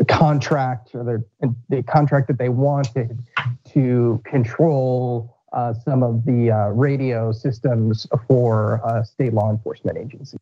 contract 0.08 0.96
or 0.96 1.04
their 1.04 1.24
the 1.70 1.84
contract 1.84 2.28
that 2.28 2.40
they 2.40 2.50
wanted 2.50 3.24
to 3.70 4.22
control 4.26 5.38
uh, 5.54 5.74
some 5.74 6.02
of 6.02 6.26
the 6.26 6.52
uh, 6.52 6.70
radio 6.70 7.32
systems 7.32 8.08
for 8.28 8.82
uh, 8.84 9.04
state 9.04 9.34
law 9.34 9.52
enforcement 9.52 9.98
agencies. 9.98 10.40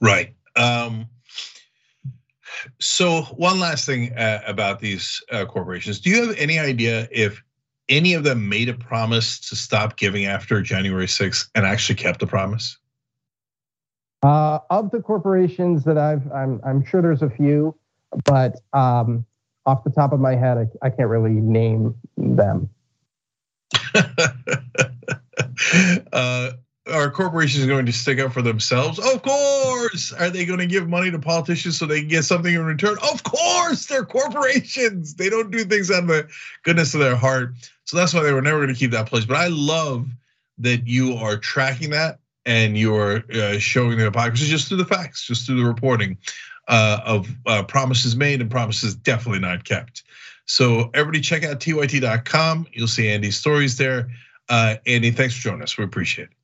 Right. 0.00 0.34
Um, 0.54 1.08
so 2.94 3.22
one 3.22 3.58
last 3.58 3.86
thing 3.86 4.12
uh, 4.16 4.40
about 4.46 4.78
these 4.78 5.20
uh, 5.32 5.44
corporations. 5.46 6.00
Do 6.00 6.10
you 6.10 6.26
have 6.26 6.36
any 6.36 6.60
idea 6.60 7.08
if 7.10 7.42
any 7.88 8.14
of 8.14 8.22
them 8.22 8.48
made 8.48 8.68
a 8.68 8.74
promise 8.74 9.40
to 9.48 9.56
stop 9.56 9.96
giving 9.96 10.26
after 10.26 10.62
January 10.62 11.06
6th 11.06 11.48
and 11.56 11.66
actually 11.66 11.96
kept 11.96 12.20
the 12.20 12.26
promise? 12.26 12.78
Uh, 14.22 14.60
of 14.70 14.92
the 14.92 15.00
corporations 15.00 15.82
that 15.84 15.98
I've, 15.98 16.30
I'm, 16.32 16.60
I'm 16.64 16.84
sure 16.84 17.02
there's 17.02 17.22
a 17.22 17.30
few, 17.30 17.74
but 18.24 18.60
um, 18.72 19.26
off 19.66 19.82
the 19.82 19.90
top 19.90 20.12
of 20.12 20.20
my 20.20 20.36
head, 20.36 20.56
I, 20.56 20.86
I 20.86 20.90
can't 20.90 21.08
really 21.08 21.32
name 21.32 21.96
them. 22.16 22.70
uh, 26.12 26.52
are 26.92 27.10
corporations 27.10 27.64
going 27.66 27.86
to 27.86 27.92
stick 27.92 28.18
up 28.18 28.32
for 28.32 28.42
themselves? 28.42 28.98
Of 28.98 29.22
course. 29.22 30.12
Are 30.12 30.28
they 30.28 30.44
going 30.44 30.58
to 30.58 30.66
give 30.66 30.88
money 30.88 31.10
to 31.10 31.18
politicians 31.18 31.78
so 31.78 31.86
they 31.86 32.00
can 32.00 32.08
get 32.08 32.24
something 32.24 32.54
in 32.54 32.64
return? 32.64 32.96
Of 33.10 33.22
course. 33.22 33.86
They're 33.86 34.04
corporations. 34.04 35.14
They 35.14 35.30
don't 35.30 35.50
do 35.50 35.64
things 35.64 35.90
out 35.90 36.02
of 36.02 36.08
the 36.08 36.28
goodness 36.62 36.92
of 36.94 37.00
their 37.00 37.16
heart. 37.16 37.54
So 37.84 37.96
that's 37.96 38.12
why 38.12 38.22
they 38.22 38.32
were 38.32 38.42
never 38.42 38.58
going 38.58 38.74
to 38.74 38.78
keep 38.78 38.90
that 38.90 39.06
place. 39.06 39.24
But 39.24 39.38
I 39.38 39.48
love 39.48 40.08
that 40.58 40.86
you 40.86 41.14
are 41.14 41.38
tracking 41.38 41.90
that 41.90 42.18
and 42.44 42.76
you're 42.76 43.24
uh, 43.32 43.58
showing 43.58 43.96
the 43.96 44.04
hypocrisy 44.04 44.46
just 44.46 44.68
through 44.68 44.76
the 44.76 44.84
facts, 44.84 45.26
just 45.26 45.46
through 45.46 45.60
the 45.60 45.66
reporting 45.66 46.18
uh, 46.68 47.00
of 47.04 47.28
uh, 47.46 47.62
promises 47.62 48.14
made 48.14 48.42
and 48.42 48.50
promises 48.50 48.94
definitely 48.94 49.40
not 49.40 49.64
kept. 49.64 50.02
So 50.44 50.90
everybody 50.92 51.22
check 51.22 51.44
out 51.44 51.60
tyt.com. 51.60 52.66
You'll 52.72 52.88
see 52.88 53.08
Andy's 53.08 53.36
stories 53.38 53.78
there. 53.78 54.10
Andy, 54.50 55.10
thanks 55.10 55.34
for 55.34 55.40
joining 55.40 55.62
us. 55.62 55.78
We 55.78 55.84
appreciate 55.84 56.24
it. 56.24 56.43